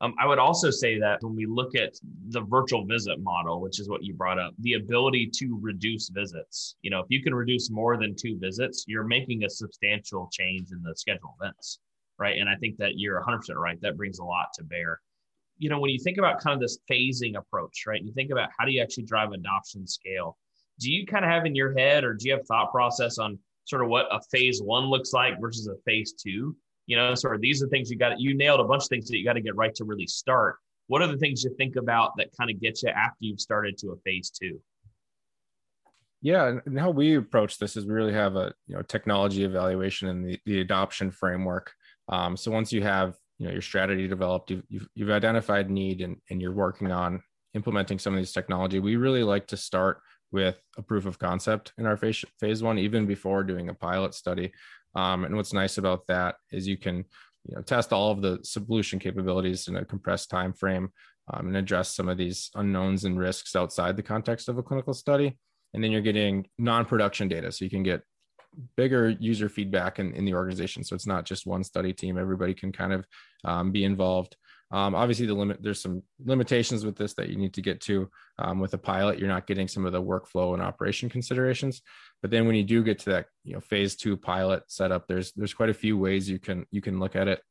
Um, 0.01 0.15
I 0.19 0.25
would 0.25 0.39
also 0.39 0.71
say 0.71 0.99
that 0.99 1.19
when 1.21 1.35
we 1.35 1.45
look 1.45 1.75
at 1.75 1.93
the 2.29 2.41
virtual 2.41 2.85
visit 2.85 3.19
model, 3.21 3.61
which 3.61 3.79
is 3.79 3.87
what 3.87 4.03
you 4.03 4.15
brought 4.15 4.39
up, 4.39 4.53
the 4.59 4.73
ability 4.73 5.29
to 5.35 5.59
reduce 5.61 6.09
visits. 6.09 6.75
You 6.81 6.89
know, 6.89 6.99
if 6.99 7.05
you 7.09 7.21
can 7.21 7.35
reduce 7.35 7.69
more 7.69 7.97
than 7.97 8.15
two 8.15 8.37
visits, 8.39 8.83
you're 8.87 9.03
making 9.03 9.43
a 9.43 9.49
substantial 9.49 10.27
change 10.33 10.71
in 10.71 10.81
the 10.81 10.95
schedule 10.95 11.35
events, 11.39 11.79
right? 12.17 12.35
And 12.39 12.49
I 12.49 12.55
think 12.55 12.77
that 12.77 12.93
you're 12.97 13.21
100% 13.21 13.55
right. 13.55 13.79
That 13.81 13.95
brings 13.95 14.17
a 14.17 14.25
lot 14.25 14.47
to 14.55 14.63
bear. 14.63 14.99
You 15.59 15.69
know, 15.69 15.79
when 15.79 15.91
you 15.91 15.99
think 15.99 16.17
about 16.17 16.39
kind 16.39 16.55
of 16.55 16.59
this 16.59 16.79
phasing 16.89 17.37
approach, 17.37 17.83
right? 17.85 18.01
You 18.03 18.11
think 18.11 18.31
about 18.31 18.49
how 18.57 18.65
do 18.65 18.71
you 18.71 18.81
actually 18.81 19.03
drive 19.03 19.31
adoption 19.33 19.85
scale? 19.85 20.35
Do 20.79 20.91
you 20.91 21.05
kind 21.05 21.23
of 21.23 21.29
have 21.29 21.45
in 21.45 21.53
your 21.53 21.77
head, 21.77 22.03
or 22.03 22.15
do 22.15 22.27
you 22.27 22.33
have 22.33 22.47
thought 22.47 22.71
process 22.71 23.19
on 23.19 23.37
sort 23.65 23.83
of 23.83 23.89
what 23.89 24.07
a 24.09 24.19
phase 24.31 24.63
one 24.63 24.85
looks 24.85 25.13
like 25.13 25.39
versus 25.39 25.67
a 25.67 25.75
phase 25.85 26.13
two? 26.13 26.55
You 26.91 26.97
know 26.97 27.15
sort 27.15 27.35
of 27.35 27.39
these 27.39 27.63
are 27.63 27.67
things 27.67 27.89
you 27.89 27.97
got 27.97 28.19
you 28.19 28.33
nailed 28.35 28.59
a 28.59 28.65
bunch 28.65 28.83
of 28.83 28.89
things 28.89 29.07
that 29.07 29.17
you 29.17 29.23
got 29.23 29.33
to 29.33 29.41
get 29.41 29.55
right 29.55 29.73
to 29.75 29.85
really 29.85 30.07
start. 30.07 30.57
What 30.87 31.01
are 31.01 31.07
the 31.07 31.17
things 31.17 31.41
you 31.41 31.55
think 31.57 31.77
about 31.77 32.17
that 32.17 32.35
kind 32.37 32.51
of 32.51 32.59
get 32.59 32.83
you 32.83 32.89
after 32.89 33.15
you've 33.21 33.39
started 33.39 33.77
to 33.77 33.91
a 33.91 33.95
phase 34.03 34.29
two? 34.29 34.59
Yeah 36.21 36.57
and 36.65 36.77
how 36.77 36.89
we 36.89 37.15
approach 37.15 37.57
this 37.57 37.77
is 37.77 37.85
we 37.85 37.93
really 37.93 38.11
have 38.11 38.35
a 38.35 38.53
you 38.67 38.75
know 38.75 38.81
technology 38.81 39.45
evaluation 39.45 40.09
and 40.09 40.25
the, 40.25 40.39
the 40.45 40.59
adoption 40.59 41.11
framework. 41.11 41.71
Um, 42.09 42.35
so 42.35 42.51
once 42.51 42.73
you 42.73 42.83
have 42.83 43.15
you 43.37 43.47
know 43.47 43.53
your 43.53 43.61
strategy 43.61 44.09
developed 44.09 44.51
you've, 44.51 44.63
you've, 44.67 44.89
you've 44.93 45.11
identified 45.11 45.71
need 45.71 46.01
and, 46.01 46.17
and 46.29 46.41
you're 46.41 46.51
working 46.51 46.91
on 46.91 47.23
implementing 47.53 47.99
some 47.99 48.13
of 48.13 48.17
these 48.17 48.33
technology 48.33 48.79
we 48.79 48.97
really 48.97 49.23
like 49.23 49.47
to 49.47 49.57
start 49.57 50.01
with 50.31 50.57
a 50.77 50.81
proof 50.81 51.05
of 51.05 51.19
concept 51.19 51.73
in 51.77 51.85
our 51.85 51.97
phase, 51.97 52.23
phase 52.39 52.63
one 52.63 52.77
even 52.77 53.05
before 53.05 53.43
doing 53.43 53.69
a 53.69 53.73
pilot 53.73 54.13
study 54.13 54.51
um, 54.95 55.25
and 55.25 55.35
what's 55.35 55.53
nice 55.53 55.77
about 55.77 56.07
that 56.07 56.35
is 56.51 56.67
you 56.67 56.77
can 56.77 57.05
you 57.47 57.55
know, 57.55 57.61
test 57.61 57.91
all 57.91 58.11
of 58.11 58.21
the 58.21 58.39
solution 58.43 58.99
capabilities 58.99 59.67
in 59.67 59.75
a 59.75 59.85
compressed 59.85 60.29
time 60.29 60.53
frame 60.53 60.89
um, 61.31 61.47
and 61.47 61.57
address 61.57 61.95
some 61.95 62.09
of 62.09 62.17
these 62.17 62.49
unknowns 62.55 63.05
and 63.05 63.17
risks 63.17 63.55
outside 63.55 63.95
the 63.95 64.03
context 64.03 64.49
of 64.49 64.57
a 64.57 64.63
clinical 64.63 64.93
study. 64.93 65.37
And 65.73 65.83
then 65.83 65.91
you're 65.91 66.01
getting 66.01 66.47
non-production 66.57 67.29
data, 67.29 67.51
so 67.51 67.63
you 67.63 67.71
can 67.71 67.83
get 67.83 68.01
bigger 68.75 69.09
user 69.09 69.47
feedback 69.47 69.99
in, 69.99 70.13
in 70.13 70.25
the 70.25 70.33
organization. 70.33 70.83
So 70.83 70.95
it's 70.95 71.07
not 71.07 71.25
just 71.25 71.47
one 71.47 71.63
study 71.63 71.93
team; 71.93 72.17
everybody 72.17 72.53
can 72.53 72.73
kind 72.73 72.91
of 72.91 73.05
um, 73.45 73.71
be 73.71 73.85
involved. 73.85 74.35
Um, 74.71 74.95
obviously, 74.95 75.25
the 75.25 75.33
limit 75.33 75.61
there's 75.61 75.81
some 75.81 76.03
limitations 76.25 76.85
with 76.85 76.97
this 76.97 77.13
that 77.15 77.29
you 77.29 77.37
need 77.37 77.53
to 77.53 77.61
get 77.61 77.79
to. 77.81 78.09
Um, 78.39 78.59
with 78.59 78.73
a 78.73 78.77
pilot, 78.77 79.19
you're 79.19 79.27
not 79.27 79.47
getting 79.47 79.67
some 79.67 79.85
of 79.85 79.93
the 79.93 80.01
workflow 80.01 80.53
and 80.53 80.61
operation 80.61 81.09
considerations. 81.09 81.81
But 82.21 82.31
then 82.31 82.45
when 82.45 82.55
you 82.55 82.63
do 82.63 82.83
get 82.83 82.99
to 82.99 83.09
that, 83.11 83.25
you 83.43 83.53
know, 83.53 83.59
phase 83.59 83.95
two 83.95 84.15
pilot 84.15 84.63
setup, 84.67 85.07
there's 85.07 85.31
there's 85.33 85.53
quite 85.53 85.69
a 85.69 85.73
few 85.73 85.97
ways 85.97 86.29
you 86.29 86.39
can 86.39 86.65
you 86.71 86.81
can 86.81 86.99
look 86.99 87.15
at 87.15 87.27
it. 87.27 87.41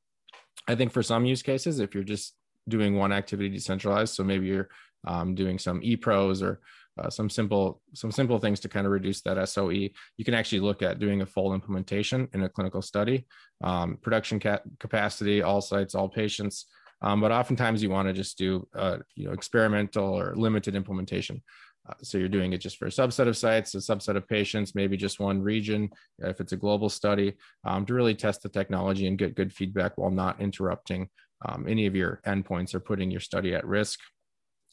I 0.68 0.74
think 0.74 0.92
for 0.92 1.02
some 1.02 1.24
use 1.24 1.42
cases, 1.42 1.80
if 1.80 1.94
you're 1.94 2.04
just 2.04 2.34
doing 2.68 2.96
one 2.96 3.12
activity 3.12 3.48
decentralized, 3.48 4.14
so 4.14 4.22
maybe 4.22 4.46
you're 4.46 4.68
um, 5.06 5.34
doing 5.34 5.58
some 5.58 5.80
e-pros 5.82 6.42
or 6.42 6.60
uh, 6.98 7.08
some 7.08 7.30
simple 7.30 7.80
some 7.94 8.12
simple 8.12 8.38
things 8.38 8.60
to 8.60 8.68
kind 8.68 8.86
of 8.86 8.92
reduce 8.92 9.22
that 9.22 9.48
SOE. 9.48 9.70
You 9.70 10.24
can 10.24 10.34
actually 10.34 10.60
look 10.60 10.82
at 10.82 10.98
doing 10.98 11.22
a 11.22 11.26
full 11.26 11.54
implementation 11.54 12.28
in 12.32 12.42
a 12.42 12.48
clinical 12.48 12.82
study, 12.82 13.26
um, 13.62 13.98
production 14.02 14.38
ca- 14.38 14.60
capacity, 14.78 15.42
all 15.42 15.60
sites, 15.60 15.94
all 15.94 16.08
patients, 16.08 16.66
um, 17.02 17.20
but 17.20 17.32
oftentimes 17.32 17.82
you 17.82 17.90
want 17.90 18.08
to 18.08 18.12
just 18.12 18.36
do 18.36 18.66
uh, 18.74 18.98
you 19.14 19.26
know 19.26 19.32
experimental 19.32 20.06
or 20.06 20.34
limited 20.36 20.74
implementation. 20.74 21.42
Uh, 21.90 21.94
so 22.02 22.18
you're 22.18 22.28
doing 22.28 22.52
it 22.52 22.58
just 22.58 22.76
for 22.76 22.86
a 22.86 22.90
subset 22.90 23.26
of 23.26 23.36
sites, 23.36 23.74
a 23.74 23.78
subset 23.78 24.16
of 24.16 24.28
patients, 24.28 24.74
maybe 24.74 24.96
just 24.96 25.18
one 25.18 25.42
region, 25.42 25.90
if 26.18 26.40
it's 26.40 26.52
a 26.52 26.56
global 26.56 26.88
study, 26.88 27.34
um, 27.64 27.84
to 27.84 27.94
really 27.94 28.14
test 28.14 28.42
the 28.42 28.48
technology 28.48 29.06
and 29.06 29.18
get 29.18 29.34
good 29.34 29.52
feedback 29.52 29.98
while 29.98 30.10
not 30.10 30.40
interrupting 30.40 31.08
um, 31.46 31.66
any 31.66 31.86
of 31.86 31.96
your 31.96 32.20
endpoints 32.26 32.74
or 32.74 32.80
putting 32.80 33.10
your 33.10 33.20
study 33.20 33.54
at 33.54 33.66
risk. 33.66 33.98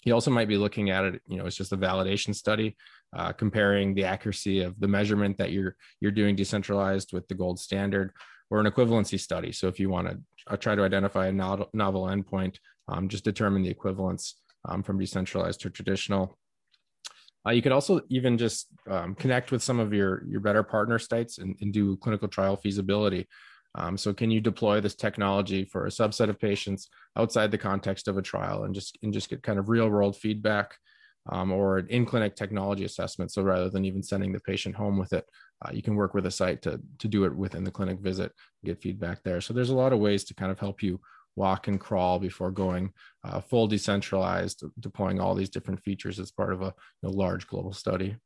You 0.04 0.14
also 0.14 0.32
might 0.32 0.48
be 0.48 0.58
looking 0.58 0.90
at 0.90 1.06
it, 1.06 1.22
you 1.28 1.38
know, 1.38 1.46
it's 1.46 1.56
just 1.56 1.74
a 1.74 1.78
validation 1.78 2.36
study, 2.36 2.78
uh, 3.16 3.32
comparing 3.34 3.94
the 3.94 4.04
accuracy 4.04 4.62
of 4.62 4.80
the 4.80 4.88
measurement 4.88 5.38
that 5.38 5.52
you're 5.52 5.76
you're 6.02 6.12
doing 6.12 6.36
decentralized 6.36 7.14
with 7.14 7.28
the 7.28 7.36
gold 7.36 7.60
standard, 7.60 8.12
or 8.50 8.60
an 8.60 8.72
equivalency 8.72 9.20
study. 9.20 9.52
So 9.52 9.68
if 9.68 9.80
you 9.80 9.90
want 9.90 10.08
to 10.08 10.20
uh, 10.48 10.58
try 10.58 10.76
to 10.76 10.84
identify 10.84 11.28
a 11.28 11.32
novel, 11.32 11.70
novel 11.74 12.04
endpoint, 12.04 12.58
um, 12.88 13.10
just 13.10 13.24
determine 13.24 13.64
the 13.64 13.70
equivalence 13.70 14.36
um, 14.70 14.84
from 14.84 15.00
decentralized 15.00 15.62
to 15.62 15.70
traditional. 15.70 16.38
Uh, 17.48 17.52
you 17.52 17.62
could 17.62 17.72
also 17.72 18.02
even 18.10 18.38
just 18.38 18.68
um, 18.90 19.16
connect 19.16 19.52
with 19.52 19.64
some 19.64 19.80
of 19.80 19.94
your, 19.94 20.24
your 20.28 20.42
better 20.42 20.64
partner 20.64 21.00
sites 21.00 21.38
and, 21.38 21.56
and 21.62 21.72
do 21.72 21.96
clinical 21.98 22.28
trial 22.28 22.58
feasibility. 22.58 23.26
Um, 23.76 23.98
so 23.98 24.14
can 24.14 24.32
you 24.32 24.42
deploy 24.42 24.82
this 24.82 24.96
technology 24.96 25.64
for 25.64 25.86
a 25.86 25.90
subset 25.90 26.30
of 26.30 26.40
patients 26.40 26.90
outside 27.16 27.52
the 27.52 27.58
context 27.58 28.08
of 28.08 28.18
a 28.18 28.22
trial 28.22 28.64
and 28.64 28.74
just 28.74 28.98
and 29.04 29.14
just 29.14 29.30
get 29.30 29.44
kind 29.44 29.60
of 29.60 29.70
real 29.70 29.88
world 29.88 30.18
feedback 30.18 30.76
um, 31.30 31.52
or 31.52 31.78
an 31.78 31.88
in-clinic 31.90 32.36
technology 32.36 32.86
assessment. 32.86 33.32
So 33.32 33.44
rather 33.44 33.70
than 33.70 33.86
even 33.86 34.02
sending 34.02 34.32
the 34.34 34.40
patient 34.40 34.76
home 34.76 34.98
with 34.98 35.14
it, 35.14 35.26
uh, 35.64 35.72
you 35.72 35.82
can 35.82 35.96
work 35.96 36.14
with 36.14 36.26
a 36.26 36.32
site 36.32 36.62
to, 36.64 36.82
to 37.00 37.08
do 37.08 37.26
it 37.26 37.36
within 37.36 37.64
the 37.64 37.72
clinic 37.72 38.00
visit, 38.00 38.32
get 38.66 38.82
feedback 38.82 39.22
there. 39.24 39.42
So 39.42 39.54
there's 39.54 39.70
a 39.70 39.76
lot 39.76 39.94
of 39.94 40.00
ways 40.00 40.24
to 40.26 40.34
kind 40.34 40.52
of 40.52 40.60
help 40.60 40.82
you 40.82 41.00
walk 41.38 41.68
and 41.68 41.80
crawl 41.80 42.20
before 42.20 42.52
going 42.52 42.92
uh, 43.24 43.40
full 43.40 43.68
decentralized, 43.68 44.64
deploying 44.80 45.20
all 45.20 45.36
these 45.36 45.50
different 45.50 45.80
features 45.82 46.20
as 46.20 46.32
part 46.32 46.52
of 46.52 46.62
a 46.62 46.74
you 47.02 47.10
know, 47.10 47.12
large 47.12 47.48
global 47.48 47.72
study. 47.72 48.18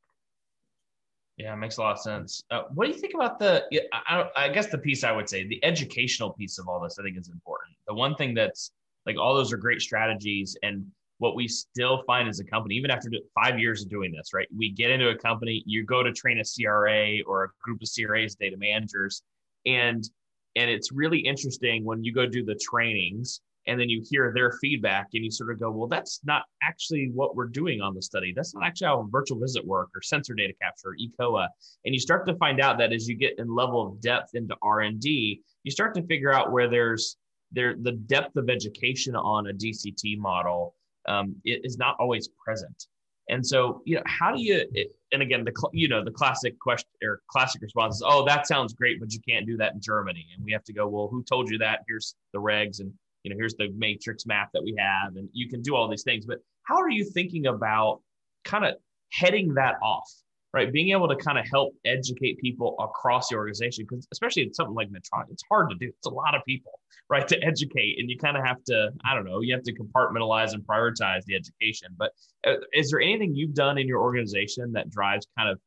Yeah, 1.36 1.52
it 1.52 1.56
makes 1.56 1.76
a 1.76 1.82
lot 1.82 1.92
of 1.92 1.98
sense. 2.00 2.42
Uh, 2.50 2.62
what 2.74 2.86
do 2.86 2.92
you 2.92 2.98
think 2.98 3.14
about 3.14 3.38
the? 3.38 3.64
I, 3.92 4.28
I, 4.36 4.48
guess 4.48 4.68
the 4.68 4.78
piece 4.78 5.02
I 5.04 5.12
would 5.12 5.28
say 5.28 5.46
the 5.46 5.62
educational 5.64 6.30
piece 6.30 6.58
of 6.58 6.68
all 6.68 6.80
this, 6.80 6.98
I 6.98 7.02
think, 7.02 7.16
is 7.16 7.28
important. 7.28 7.76
The 7.86 7.94
one 7.94 8.14
thing 8.16 8.34
that's 8.34 8.70
like 9.06 9.16
all 9.18 9.34
those 9.34 9.52
are 9.52 9.56
great 9.56 9.80
strategies, 9.80 10.56
and 10.62 10.86
what 11.18 11.34
we 11.34 11.48
still 11.48 12.02
find 12.06 12.28
as 12.28 12.40
a 12.40 12.44
company, 12.44 12.74
even 12.74 12.90
after 12.90 13.08
five 13.34 13.58
years 13.58 13.82
of 13.82 13.88
doing 13.88 14.12
this, 14.12 14.34
right? 14.34 14.48
We 14.56 14.70
get 14.70 14.90
into 14.90 15.08
a 15.08 15.16
company, 15.16 15.62
you 15.66 15.84
go 15.84 16.02
to 16.02 16.12
train 16.12 16.38
a 16.38 16.44
CRA 16.44 17.22
or 17.26 17.44
a 17.44 17.48
group 17.62 17.80
of 17.82 17.88
CRAs, 17.88 18.34
data 18.34 18.56
managers, 18.56 19.22
and 19.64 20.08
and 20.56 20.70
it's 20.70 20.92
really 20.92 21.18
interesting 21.18 21.84
when 21.84 22.04
you 22.04 22.12
go 22.12 22.26
do 22.26 22.44
the 22.44 22.58
trainings 22.62 23.40
and 23.66 23.78
then 23.80 23.88
you 23.88 24.02
hear 24.08 24.32
their 24.34 24.52
feedback 24.60 25.08
and 25.14 25.24
you 25.24 25.30
sort 25.30 25.52
of 25.52 25.60
go, 25.60 25.70
well, 25.70 25.86
that's 25.86 26.20
not 26.24 26.42
actually 26.62 27.10
what 27.14 27.36
we're 27.36 27.46
doing 27.46 27.80
on 27.80 27.94
the 27.94 28.02
study. 28.02 28.32
That's 28.34 28.54
not 28.54 28.64
actually 28.64 28.88
how 28.88 29.08
virtual 29.10 29.38
visit 29.38 29.64
work 29.64 29.90
or 29.94 30.02
sensor 30.02 30.34
data 30.34 30.52
capture, 30.60 30.88
or 30.88 30.96
ECOA. 30.96 31.46
And 31.84 31.94
you 31.94 32.00
start 32.00 32.26
to 32.26 32.34
find 32.36 32.60
out 32.60 32.78
that 32.78 32.92
as 32.92 33.08
you 33.08 33.14
get 33.14 33.38
in 33.38 33.54
level 33.54 33.86
of 33.86 34.00
depth 34.00 34.34
into 34.34 34.56
R&D, 34.62 35.40
you 35.62 35.70
start 35.70 35.94
to 35.94 36.02
figure 36.06 36.32
out 36.32 36.50
where 36.50 36.68
there's 36.68 37.16
there 37.52 37.74
the 37.80 37.92
depth 37.92 38.36
of 38.36 38.48
education 38.48 39.14
on 39.14 39.48
a 39.48 39.52
DCT 39.52 40.18
model 40.18 40.74
um, 41.06 41.36
is 41.44 41.76
not 41.78 41.96
always 42.00 42.28
present. 42.44 42.86
And 43.28 43.46
so, 43.46 43.82
you 43.84 43.96
know, 43.96 44.02
how 44.06 44.34
do 44.34 44.42
you? 44.42 44.64
And 45.12 45.22
again, 45.22 45.44
the 45.44 45.52
you 45.72 45.88
know 45.88 46.04
the 46.04 46.10
classic 46.10 46.58
question 46.58 46.88
or 47.02 47.20
classic 47.28 47.62
response 47.62 47.96
is, 47.96 48.02
"Oh, 48.04 48.24
that 48.26 48.46
sounds 48.46 48.74
great, 48.74 48.98
but 49.00 49.12
you 49.12 49.20
can't 49.26 49.46
do 49.46 49.56
that 49.58 49.74
in 49.74 49.80
Germany." 49.80 50.26
And 50.34 50.44
we 50.44 50.52
have 50.52 50.64
to 50.64 50.72
go, 50.72 50.88
"Well, 50.88 51.08
who 51.08 51.22
told 51.22 51.50
you 51.50 51.58
that? 51.58 51.80
Here's 51.88 52.14
the 52.32 52.40
regs, 52.40 52.80
and 52.80 52.92
you 53.22 53.30
know, 53.30 53.36
here's 53.38 53.54
the 53.54 53.68
matrix 53.76 54.26
map 54.26 54.50
that 54.54 54.62
we 54.62 54.74
have, 54.78 55.16
and 55.16 55.28
you 55.32 55.48
can 55.48 55.62
do 55.62 55.76
all 55.76 55.88
these 55.88 56.02
things." 56.02 56.26
But 56.26 56.38
how 56.64 56.76
are 56.76 56.90
you 56.90 57.04
thinking 57.04 57.46
about 57.46 58.00
kind 58.44 58.64
of 58.64 58.74
heading 59.12 59.54
that 59.54 59.76
off? 59.82 60.10
Right? 60.54 60.72
Being 60.72 60.90
able 60.90 61.08
to 61.08 61.16
kind 61.16 61.38
of 61.38 61.46
help 61.50 61.74
educate 61.84 62.38
people 62.38 62.76
across 62.78 63.28
the 63.28 63.36
organization, 63.36 63.86
because 63.88 64.06
especially 64.12 64.42
in 64.42 64.52
something 64.52 64.74
like 64.74 64.88
Medtronic, 64.90 65.30
it's 65.30 65.44
hard 65.48 65.70
to 65.70 65.76
do. 65.76 65.88
It's 65.88 66.06
a 66.06 66.10
lot 66.10 66.34
of 66.34 66.42
people, 66.46 66.80
right, 67.10 67.26
to 67.28 67.42
educate, 67.42 67.98
and 67.98 68.10
you 68.10 68.18
kind 68.18 68.36
of 68.36 68.44
have 68.44 68.62
to, 68.64 68.90
I 69.04 69.14
don't 69.14 69.24
know, 69.24 69.40
you 69.40 69.54
have 69.54 69.64
to 69.64 69.74
compartmentalize 69.74 70.52
and 70.52 70.62
prioritize 70.62 71.24
the 71.24 71.34
education. 71.34 71.88
But 71.96 72.12
uh, 72.46 72.56
is 72.72 72.90
there 72.90 73.00
anything 73.00 73.34
you've 73.34 73.54
done 73.54 73.78
in 73.78 73.86
your 73.88 74.00
organization 74.00 74.72
that 74.72 74.90
drives 74.90 75.26
kind 75.38 75.48
of 75.48 75.58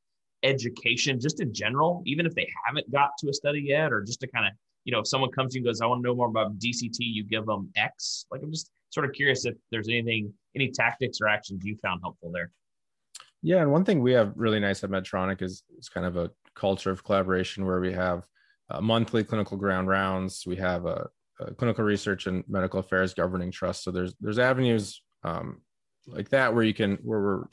education, 0.43 1.19
just 1.19 1.41
in 1.41 1.53
general, 1.53 2.03
even 2.05 2.25
if 2.25 2.35
they 2.35 2.47
haven't 2.65 2.91
got 2.91 3.11
to 3.19 3.29
a 3.29 3.33
study 3.33 3.61
yet, 3.61 3.91
or 3.91 4.01
just 4.01 4.19
to 4.21 4.27
kind 4.27 4.45
of, 4.45 4.53
you 4.83 4.91
know, 4.91 4.99
if 4.99 5.07
someone 5.07 5.31
comes 5.31 5.53
to 5.53 5.59
you 5.59 5.65
and 5.65 5.73
goes, 5.73 5.81
I 5.81 5.87
want 5.87 6.03
to 6.03 6.07
know 6.07 6.15
more 6.15 6.27
about 6.27 6.59
DCT, 6.59 6.97
you 6.99 7.23
give 7.23 7.47
them 7.47 7.71
X. 7.75 8.27
Like, 8.29 8.41
I'm 8.43 8.51
just 8.51 8.69
sort 8.89 9.07
of 9.07 9.13
curious 9.13 9.45
if 9.45 9.55
there's 9.71 9.89
anything, 9.89 10.31
any 10.55 10.69
tactics 10.69 11.19
or 11.21 11.27
actions 11.27 11.65
you 11.65 11.75
found 11.81 12.01
helpful 12.03 12.31
there. 12.31 12.51
Yeah, 13.45 13.61
and 13.61 13.71
one 13.71 13.85
thing 13.85 14.01
we 14.01 14.13
have 14.13 14.33
really 14.35 14.59
nice 14.59 14.83
at 14.83 14.89
Medtronic 14.89 15.43
is 15.43 15.61
it's 15.77 15.87
kind 15.87 16.07
of 16.07 16.17
a 16.17 16.31
culture 16.55 16.89
of 16.89 17.03
collaboration 17.03 17.63
where 17.63 17.79
we 17.79 17.93
have 17.93 18.23
uh, 18.71 18.81
monthly 18.81 19.23
clinical 19.23 19.55
grand 19.55 19.87
rounds. 19.87 20.45
We 20.47 20.55
have 20.55 20.87
a, 20.87 21.09
a, 21.39 21.53
clinical 21.53 21.83
research 21.83 22.25
and 22.25 22.43
medical 22.47 22.79
affairs 22.79 23.13
governing 23.13 23.51
trust. 23.51 23.83
So 23.83 23.91
there's 23.91 24.15
there's 24.19 24.39
avenues 24.39 24.99
um, 25.23 25.61
like 26.07 26.29
that 26.29 26.55
where 26.55 26.63
you 26.63 26.73
can 26.73 26.95
where 27.03 27.19
we're 27.19 27.43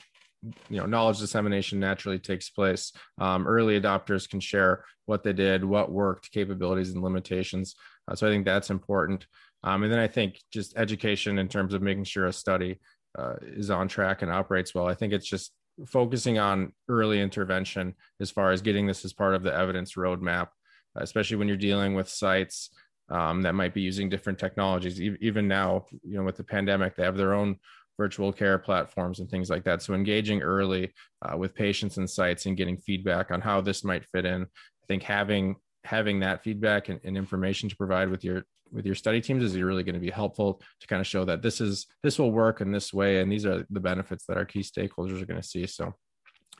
you 0.67 0.77
know 0.77 0.87
knowledge 0.87 1.19
dissemination 1.19 1.79
naturally 1.79 2.17
takes 2.17 2.49
place. 2.49 2.91
Um, 3.19 3.45
early 3.45 3.79
adopters 3.79 4.27
can 4.27 4.39
share 4.39 4.85
what 5.05 5.21
they 5.21 5.31
did, 5.31 5.63
what 5.63 5.91
worked, 5.91 6.31
capabilities 6.31 6.89
and 6.89 7.03
limitations. 7.03 7.75
Uh, 8.07 8.15
so 8.15 8.27
I 8.27 8.31
think 8.31 8.45
that's 8.45 8.71
important. 8.71 9.27
Um, 9.63 9.83
and 9.83 9.93
then 9.93 9.99
I 9.99 10.07
think 10.07 10.39
just 10.51 10.75
education 10.75 11.37
in 11.37 11.49
terms 11.49 11.75
of 11.75 11.83
making 11.83 12.05
sure 12.05 12.25
a 12.25 12.33
study 12.33 12.79
uh, 13.15 13.35
is 13.43 13.69
on 13.69 13.87
track 13.87 14.23
and 14.23 14.31
operates 14.31 14.73
well. 14.73 14.87
I 14.87 14.95
think 14.95 15.13
it's 15.13 15.27
just 15.27 15.51
focusing 15.87 16.37
on 16.37 16.71
early 16.87 17.19
intervention 17.21 17.95
as 18.19 18.31
far 18.31 18.51
as 18.51 18.61
getting 18.61 18.87
this 18.87 19.03
as 19.05 19.13
part 19.13 19.35
of 19.35 19.43
the 19.43 19.53
evidence 19.53 19.95
roadmap, 19.95 20.49
especially 20.95 21.37
when 21.37 21.47
you're 21.47 21.57
dealing 21.57 21.93
with 21.93 22.09
sites 22.09 22.69
um, 23.09 23.41
that 23.41 23.55
might 23.55 23.73
be 23.73 23.81
using 23.81 24.09
different 24.09 24.39
technologies. 24.39 25.01
Even 25.01 25.47
now, 25.47 25.85
you 26.03 26.17
know, 26.17 26.23
with 26.23 26.37
the 26.37 26.43
pandemic, 26.43 26.95
they 26.95 27.03
have 27.03 27.17
their 27.17 27.33
own 27.33 27.57
virtual 27.97 28.33
care 28.33 28.57
platforms 28.57 29.19
and 29.19 29.29
things 29.29 29.49
like 29.49 29.63
that. 29.63 29.81
So 29.81 29.93
engaging 29.93 30.41
early 30.41 30.93
uh, 31.21 31.37
with 31.37 31.53
patients 31.53 31.97
and 31.97 32.09
sites 32.09 32.45
and 32.45 32.57
getting 32.57 32.77
feedback 32.77 33.31
on 33.31 33.41
how 33.41 33.61
this 33.61 33.83
might 33.83 34.05
fit 34.05 34.25
in. 34.25 34.43
I 34.43 34.85
think 34.87 35.03
having 35.03 35.55
having 35.83 36.21
that 36.21 36.43
feedback 36.43 36.87
and, 36.87 36.99
and 37.03 37.17
information 37.17 37.67
to 37.67 37.75
provide 37.75 38.09
with 38.09 38.23
your 38.23 38.45
with 38.73 38.85
your 38.85 38.95
study 38.95 39.21
teams 39.21 39.43
is 39.43 39.55
really 39.55 39.83
going 39.83 39.93
to 39.93 40.01
be 40.01 40.09
helpful 40.09 40.61
to 40.79 40.87
kind 40.87 40.99
of 40.99 41.07
show 41.07 41.23
that 41.25 41.41
this 41.41 41.61
is 41.61 41.85
this 42.01 42.17
will 42.17 42.31
work 42.31 42.59
in 42.59 42.71
this 42.71 42.93
way 42.93 43.19
and 43.19 43.31
these 43.31 43.45
are 43.45 43.65
the 43.69 43.79
benefits 43.79 44.25
that 44.25 44.37
our 44.37 44.45
key 44.45 44.61
stakeholders 44.61 45.21
are 45.21 45.25
going 45.25 45.41
to 45.41 45.47
see. 45.47 45.65
So 45.67 45.93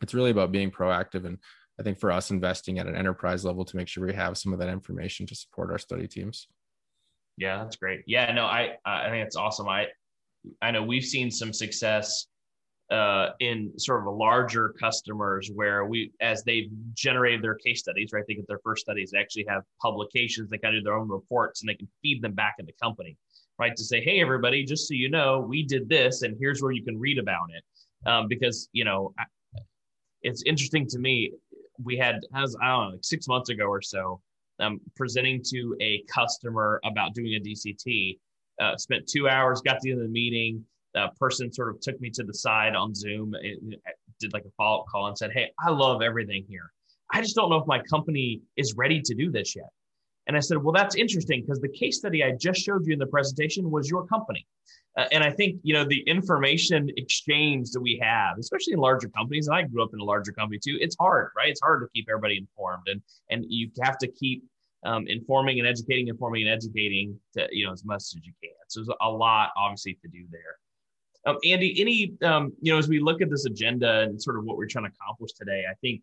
it's 0.02 0.13
really 0.13 0.32
about 0.32 0.52
being 0.52 0.71
proactive 0.71 1.26
and 1.26 1.38
i 1.80 1.84
think 1.84 1.99
for 1.99 2.12
us 2.12 2.30
investing 2.30 2.78
at 2.78 2.88
an 2.88 2.95
enterprise 2.95 3.43
level 3.43 3.65
to 3.65 3.76
make 3.76 3.88
sure 3.88 4.06
we 4.06 4.13
have 4.13 4.38
some 4.38 4.54
of 4.54 4.60
that 4.60 4.69
information 4.69 5.26
to 5.26 5.36
support 5.36 5.71
our 5.71 5.80
study 5.80 6.08
teams. 6.08 6.47
Yeah 7.38 7.63
that's 7.63 7.78
great. 7.78 8.02
Yeah 8.06 8.32
no 8.32 8.45
i 8.45 8.78
i 8.86 9.10
think 9.10 9.26
it's 9.26 9.36
awesome. 9.36 9.67
I 9.67 9.88
i 10.62 10.71
know 10.71 10.84
we've 10.84 11.06
seen 11.06 11.32
some 11.32 11.52
success 11.52 12.28
uh, 12.93 13.32
in 13.39 13.71
sort 13.79 14.08
of 14.08 14.15
larger 14.15 14.69
customers 14.79 15.49
where 15.56 15.86
we, 15.86 16.12
as 16.21 16.43
they've 16.43 16.69
generated 16.93 17.41
their 17.41 17.56
case 17.56 17.79
studies, 17.79 18.12
right? 18.13 18.23
They 18.27 18.36
get 18.36 18.47
their 18.47 18.60
first 18.63 18.84
studies, 18.84 19.10
they 19.12 19.17
actually 19.17 19.45
have 19.49 19.63
publications, 19.82 20.51
they 20.51 20.60
kind 20.60 20.75
of 20.75 20.82
do 20.82 20.84
their 20.86 20.93
own 20.93 21.10
reports 21.10 21.62
and 21.62 21.69
they 21.69 21.73
can 21.73 21.88
feed 22.03 22.21
them 22.21 22.34
back 22.34 22.56
in 22.60 22.67
the 22.67 22.73
company, 22.82 23.17
right? 23.58 23.75
To 23.75 23.84
say, 23.84 23.99
hey, 23.99 24.21
everybody, 24.21 24.63
just 24.63 24.88
so 24.88 24.93
you 24.93 25.10
know, 25.10 25.39
we 25.39 25.63
did 25.63 25.89
this 25.89 26.21
and 26.21 26.38
here's 26.39 26.62
where 26.62 26.71
you 26.71 26.84
can 26.84 26.99
read 26.99 27.17
about 27.17 27.49
it. 27.49 27.63
Um, 28.08 28.27
because, 28.27 28.69
you 28.73 28.86
know, 28.86 29.15
it's 30.21 30.43
interesting 30.43 30.86
to 30.89 30.99
me. 30.99 31.32
We 31.84 31.97
had, 31.97 32.19
as 32.36 32.56
I 32.62 32.67
don't 32.67 32.84
know, 32.84 32.91
like 32.91 33.03
six 33.03 33.27
months 33.27 33.49
ago 33.49 33.65
or 33.65 33.82
so, 33.82 34.21
um, 34.60 34.79
presenting 34.95 35.41
to 35.45 35.75
a 35.82 36.03
customer 36.03 36.79
about 36.86 37.15
doing 37.15 37.34
a 37.36 37.39
DCT. 37.39 38.19
Uh, 38.62 38.77
spent 38.77 39.08
two 39.08 39.27
hours, 39.27 39.62
got 39.62 39.73
to 39.73 39.79
the 39.82 39.91
end 39.91 40.01
of 40.01 40.06
the 40.06 40.13
meeting 40.13 40.63
a 40.95 41.10
person 41.19 41.51
sort 41.51 41.69
of 41.69 41.79
took 41.82 41.99
me 41.99 42.10
to 42.12 42.23
the 42.23 42.34
side 42.34 42.75
on 42.75 42.93
Zoom, 42.93 43.34
and 43.34 43.75
did 44.19 44.34
like 44.34 44.45
a 44.45 44.51
follow 44.58 44.82
up 44.82 44.88
call 44.88 45.08
and 45.08 45.17
said, 45.17 45.32
Hey, 45.32 45.51
I 45.60 45.69
love 45.69 46.01
everything 46.01 46.45
here. 46.47 46.71
I 47.12 47.21
just 47.21 47.36
don't 47.36 47.49
know 47.49 47.58
if 47.58 47.67
my 47.67 47.79
company 47.79 48.41
is 48.58 48.73
ready 48.75 49.01
to 49.01 49.13
do 49.13 49.32
this 49.32 49.56
yet. 49.56 49.69
And 50.27 50.38
I 50.38 50.39
said, 50.39 50.58
Well, 50.58 50.73
that's 50.73 50.95
interesting 50.95 51.41
because 51.41 51.60
the 51.60 51.69
case 51.69 51.97
study 51.97 52.23
I 52.23 52.32
just 52.32 52.62
showed 52.62 52.86
you 52.86 52.93
in 52.93 52.99
the 52.99 53.08
presentation 53.08 53.69
was 53.69 53.89
your 53.89 54.06
company. 54.08 54.47
Uh, 54.95 55.06
and 55.12 55.23
I 55.23 55.32
think, 55.32 55.60
you 55.63 55.73
know, 55.73 55.84
the 55.84 56.01
information 56.01 56.89
exchange 56.97 57.71
that 57.71 57.82
we 57.82 57.99
have, 58.01 58.38
especially 58.39 58.73
in 58.73 58.79
larger 58.79 59.10
companies, 59.10 59.47
and 59.47 59.56
I 59.56 59.63
grew 59.63 59.84
up 59.84 59.89
in 59.91 59.99
a 59.99 60.03
larger 60.03 60.32
company 60.32 60.60
too, 60.63 60.77
it's 60.79 60.95
hard, 60.99 61.32
right? 61.36 61.49
It's 61.49 61.62
hard 61.62 61.82
to 61.82 61.88
keep 61.95 62.08
everybody 62.10 62.38
informed 62.38 62.88
and, 62.88 63.01
and 63.29 63.43
you 63.47 63.71
have 63.82 63.97
to 63.99 64.08
keep 64.08 64.43
um, 64.86 65.08
informing 65.08 65.60
and 65.60 65.67
educating, 65.67 66.10
informing 66.10 66.43
and 66.43 66.51
educating 66.51 67.17
to, 67.36 67.47
you 67.51 67.65
know, 67.65 67.71
as 67.71 67.84
much 67.84 68.03
as 68.03 68.15
you 68.23 68.34
can. 68.43 68.51
So 68.67 68.82
there's 68.82 68.95
a 69.01 69.10
lot 69.10 69.49
obviously 69.58 69.97
to 70.03 70.08
do 70.10 70.25
there. 70.29 70.58
Um, 71.25 71.38
Andy, 71.45 71.79
any, 71.79 72.13
um, 72.27 72.53
you 72.62 72.73
know, 72.73 72.77
as 72.77 72.89
we 72.89 72.99
look 72.99 73.21
at 73.21 73.29
this 73.29 73.45
agenda 73.45 74.01
and 74.01 74.21
sort 74.21 74.38
of 74.38 74.43
what 74.43 74.57
we're 74.57 74.67
trying 74.67 74.86
to 74.86 74.91
accomplish 74.99 75.31
today, 75.33 75.63
I 75.69 75.73
think, 75.75 76.01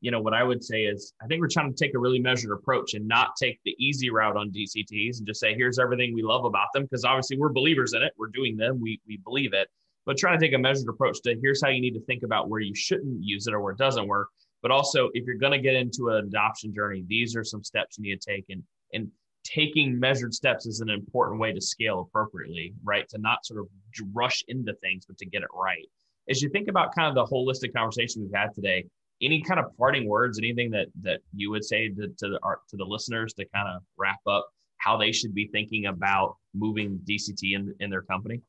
you 0.00 0.10
know, 0.10 0.20
what 0.20 0.34
I 0.34 0.42
would 0.42 0.62
say 0.62 0.82
is 0.84 1.14
I 1.22 1.26
think 1.26 1.40
we're 1.40 1.48
trying 1.48 1.72
to 1.72 1.84
take 1.84 1.94
a 1.94 1.98
really 1.98 2.18
measured 2.18 2.50
approach 2.50 2.94
and 2.94 3.06
not 3.06 3.30
take 3.40 3.60
the 3.64 3.74
easy 3.78 4.10
route 4.10 4.36
on 4.36 4.50
DCTs 4.50 5.18
and 5.18 5.26
just 5.26 5.40
say, 5.40 5.54
here's 5.54 5.78
everything 5.78 6.14
we 6.14 6.22
love 6.22 6.44
about 6.44 6.68
them. 6.74 6.86
Cause 6.88 7.04
obviously 7.04 7.38
we're 7.38 7.52
believers 7.52 7.94
in 7.94 8.02
it. 8.02 8.12
We're 8.18 8.28
doing 8.28 8.56
them. 8.56 8.80
We, 8.80 9.00
we 9.06 9.18
believe 9.18 9.54
it, 9.54 9.68
but 10.04 10.16
trying 10.18 10.38
to 10.38 10.44
take 10.44 10.54
a 10.54 10.58
measured 10.58 10.88
approach 10.88 11.22
to 11.22 11.36
here's 11.40 11.62
how 11.62 11.68
you 11.68 11.80
need 11.80 11.94
to 11.94 12.04
think 12.04 12.24
about 12.24 12.48
where 12.48 12.60
you 12.60 12.74
shouldn't 12.74 13.22
use 13.22 13.46
it 13.46 13.54
or 13.54 13.60
where 13.60 13.72
it 13.72 13.78
doesn't 13.78 14.06
work. 14.06 14.28
But 14.62 14.70
also 14.72 15.10
if 15.14 15.24
you're 15.26 15.36
going 15.36 15.52
to 15.52 15.60
get 15.60 15.74
into 15.74 16.08
an 16.08 16.26
adoption 16.26 16.74
journey, 16.74 17.04
these 17.06 17.36
are 17.36 17.44
some 17.44 17.62
steps 17.62 17.98
you 17.98 18.02
need 18.02 18.20
to 18.20 18.30
take 18.32 18.46
and, 18.48 18.64
and 18.92 19.10
taking 19.46 19.98
measured 19.98 20.34
steps 20.34 20.66
is 20.66 20.80
an 20.80 20.90
important 20.90 21.40
way 21.40 21.52
to 21.52 21.60
scale 21.60 22.00
appropriately, 22.00 22.74
right? 22.84 23.08
To 23.10 23.18
not 23.18 23.46
sort 23.46 23.60
of 23.60 23.68
rush 24.12 24.42
into 24.48 24.74
things, 24.74 25.04
but 25.06 25.16
to 25.18 25.26
get 25.26 25.42
it 25.42 25.48
right. 25.54 25.86
As 26.28 26.42
you 26.42 26.48
think 26.48 26.68
about 26.68 26.94
kind 26.94 27.08
of 27.08 27.14
the 27.14 27.32
holistic 27.32 27.72
conversation 27.72 28.22
we've 28.22 28.34
had 28.34 28.52
today, 28.54 28.84
any 29.22 29.40
kind 29.40 29.60
of 29.60 29.66
parting 29.78 30.08
words, 30.08 30.38
anything 30.38 30.70
that 30.70 30.88
that 31.02 31.20
you 31.34 31.50
would 31.50 31.64
say 31.64 31.88
to, 31.88 32.08
to 32.08 32.28
the 32.28 32.38
to 32.68 32.76
the 32.76 32.84
listeners 32.84 33.32
to 33.34 33.46
kind 33.54 33.68
of 33.68 33.82
wrap 33.96 34.18
up 34.26 34.48
how 34.78 34.96
they 34.96 35.12
should 35.12 35.34
be 35.34 35.48
thinking 35.48 35.86
about 35.86 36.36
moving 36.54 37.00
DCT 37.08 37.54
in, 37.54 37.74
in 37.80 37.90
their 37.90 38.02
company? 38.02 38.42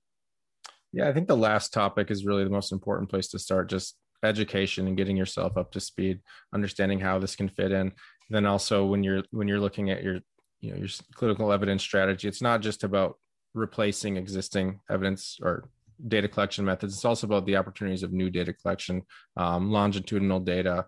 Yeah, 0.91 1.07
I 1.07 1.13
think 1.13 1.27
the 1.27 1.37
last 1.37 1.73
topic 1.73 2.11
is 2.11 2.25
really 2.25 2.43
the 2.43 2.49
most 2.49 2.71
important 2.71 3.09
place 3.09 3.27
to 3.29 3.39
start. 3.39 3.69
Just 3.69 3.95
education 4.23 4.87
and 4.87 4.97
getting 4.97 5.15
yourself 5.15 5.57
up 5.57 5.71
to 5.71 5.79
speed, 5.79 6.19
understanding 6.53 6.99
how 6.99 7.19
this 7.19 7.35
can 7.35 7.47
fit 7.47 7.71
in. 7.71 7.91
Then 8.29 8.45
also 8.45 8.85
when 8.85 9.03
you're 9.03 9.23
when 9.31 9.47
you're 9.47 9.59
looking 9.59 9.89
at 9.89 10.03
your 10.03 10.19
you 10.61 10.71
know 10.71 10.77
your 10.77 10.89
clinical 11.13 11.51
evidence 11.51 11.83
strategy. 11.83 12.27
It's 12.27 12.41
not 12.41 12.61
just 12.61 12.83
about 12.83 13.17
replacing 13.53 14.17
existing 14.17 14.79
evidence 14.89 15.39
or 15.41 15.69
data 16.07 16.27
collection 16.27 16.63
methods. 16.65 16.93
It's 16.93 17.05
also 17.05 17.27
about 17.27 17.45
the 17.45 17.57
opportunities 17.57 18.03
of 18.03 18.13
new 18.13 18.29
data 18.29 18.53
collection 18.53 19.03
um, 19.35 19.71
longitudinal 19.71 20.39
data. 20.39 20.85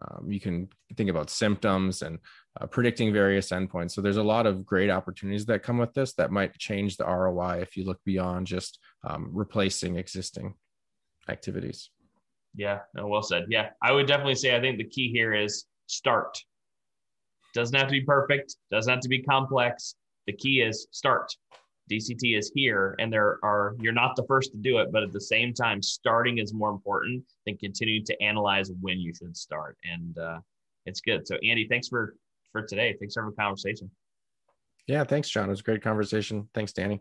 Um, 0.00 0.30
you 0.30 0.40
can 0.40 0.68
think 0.96 1.10
about 1.10 1.28
symptoms 1.28 2.02
and 2.02 2.18
uh, 2.60 2.66
predicting 2.66 3.12
various 3.12 3.50
endpoints. 3.50 3.90
So 3.92 4.00
there's 4.00 4.16
a 4.16 4.22
lot 4.22 4.46
of 4.46 4.64
great 4.64 4.88
opportunities 4.88 5.44
that 5.46 5.62
come 5.62 5.78
with 5.78 5.92
this 5.92 6.14
that 6.14 6.30
might 6.30 6.56
change 6.58 6.96
the 6.96 7.04
roi 7.04 7.58
if 7.60 7.76
you 7.76 7.84
look 7.84 8.00
beyond 8.04 8.46
just 8.46 8.78
um, 9.04 9.30
replacing 9.32 9.96
existing 9.96 10.54
activities. 11.28 11.90
Yeah 12.54 12.80
no, 12.94 13.06
well 13.06 13.22
said. 13.22 13.46
Yeah 13.48 13.70
i 13.82 13.92
would 13.92 14.06
definitely 14.06 14.34
say 14.34 14.54
i 14.54 14.60
think 14.60 14.78
the 14.78 14.84
key 14.84 15.10
here 15.10 15.32
is 15.32 15.64
start 15.86 16.38
doesn't 17.52 17.76
have 17.76 17.88
to 17.88 17.92
be 17.92 18.02
perfect, 18.02 18.56
doesn't 18.70 18.90
have 18.90 19.00
to 19.00 19.08
be 19.08 19.22
complex. 19.22 19.94
The 20.26 20.32
key 20.32 20.60
is 20.60 20.86
start. 20.90 21.32
DCT 21.90 22.38
is 22.38 22.52
here, 22.54 22.94
and 22.98 23.12
there 23.12 23.38
are 23.42 23.74
you're 23.80 23.92
not 23.92 24.14
the 24.16 24.24
first 24.24 24.52
to 24.52 24.58
do 24.58 24.78
it, 24.78 24.92
but 24.92 25.02
at 25.02 25.12
the 25.12 25.20
same 25.20 25.52
time, 25.52 25.82
starting 25.82 26.38
is 26.38 26.54
more 26.54 26.70
important 26.70 27.24
than 27.44 27.56
continuing 27.56 28.04
to 28.04 28.22
analyze 28.22 28.70
when 28.80 28.98
you 28.98 29.12
should 29.12 29.36
start. 29.36 29.76
And 29.84 30.16
uh, 30.16 30.38
it's 30.86 31.00
good. 31.00 31.26
So, 31.26 31.36
Andy, 31.36 31.66
thanks 31.68 31.88
for 31.88 32.14
for 32.52 32.62
today. 32.62 32.96
Thanks 32.98 33.14
for 33.14 33.28
the 33.28 33.36
conversation. 33.36 33.90
Yeah, 34.86 35.04
thanks, 35.04 35.28
John. 35.28 35.46
It 35.46 35.50
was 35.50 35.60
a 35.60 35.64
great 35.64 35.82
conversation. 35.82 36.48
Thanks, 36.54 36.72
Danny. 36.72 37.00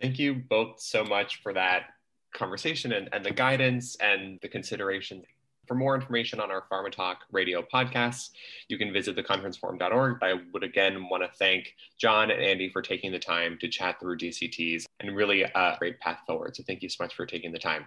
Thank 0.00 0.18
you 0.18 0.34
both 0.34 0.80
so 0.80 1.04
much 1.04 1.42
for 1.42 1.52
that 1.54 1.86
conversation 2.34 2.92
and, 2.92 3.08
and 3.12 3.24
the 3.24 3.30
guidance 3.30 3.96
and 3.96 4.38
the 4.42 4.48
consideration. 4.48 5.22
For 5.68 5.74
more 5.74 5.94
information 5.94 6.40
on 6.40 6.50
our 6.50 6.64
Pharma 6.72 6.90
Talk 6.90 7.18
radio 7.30 7.62
podcasts, 7.62 8.30
you 8.68 8.78
can 8.78 8.90
visit 8.90 9.16
theconferenceforum.org. 9.16 10.22
I 10.22 10.34
would 10.52 10.64
again 10.64 11.08
want 11.10 11.22
to 11.22 11.28
thank 11.38 11.74
John 11.98 12.30
and 12.30 12.42
Andy 12.42 12.70
for 12.70 12.80
taking 12.80 13.12
the 13.12 13.18
time 13.18 13.58
to 13.60 13.68
chat 13.68 14.00
through 14.00 14.16
DCTs 14.16 14.86
and 15.00 15.14
really 15.14 15.42
a 15.42 15.76
great 15.78 16.00
path 16.00 16.20
forward. 16.26 16.56
So 16.56 16.62
thank 16.66 16.82
you 16.82 16.88
so 16.88 17.04
much 17.04 17.14
for 17.14 17.26
taking 17.26 17.52
the 17.52 17.58
time. 17.58 17.84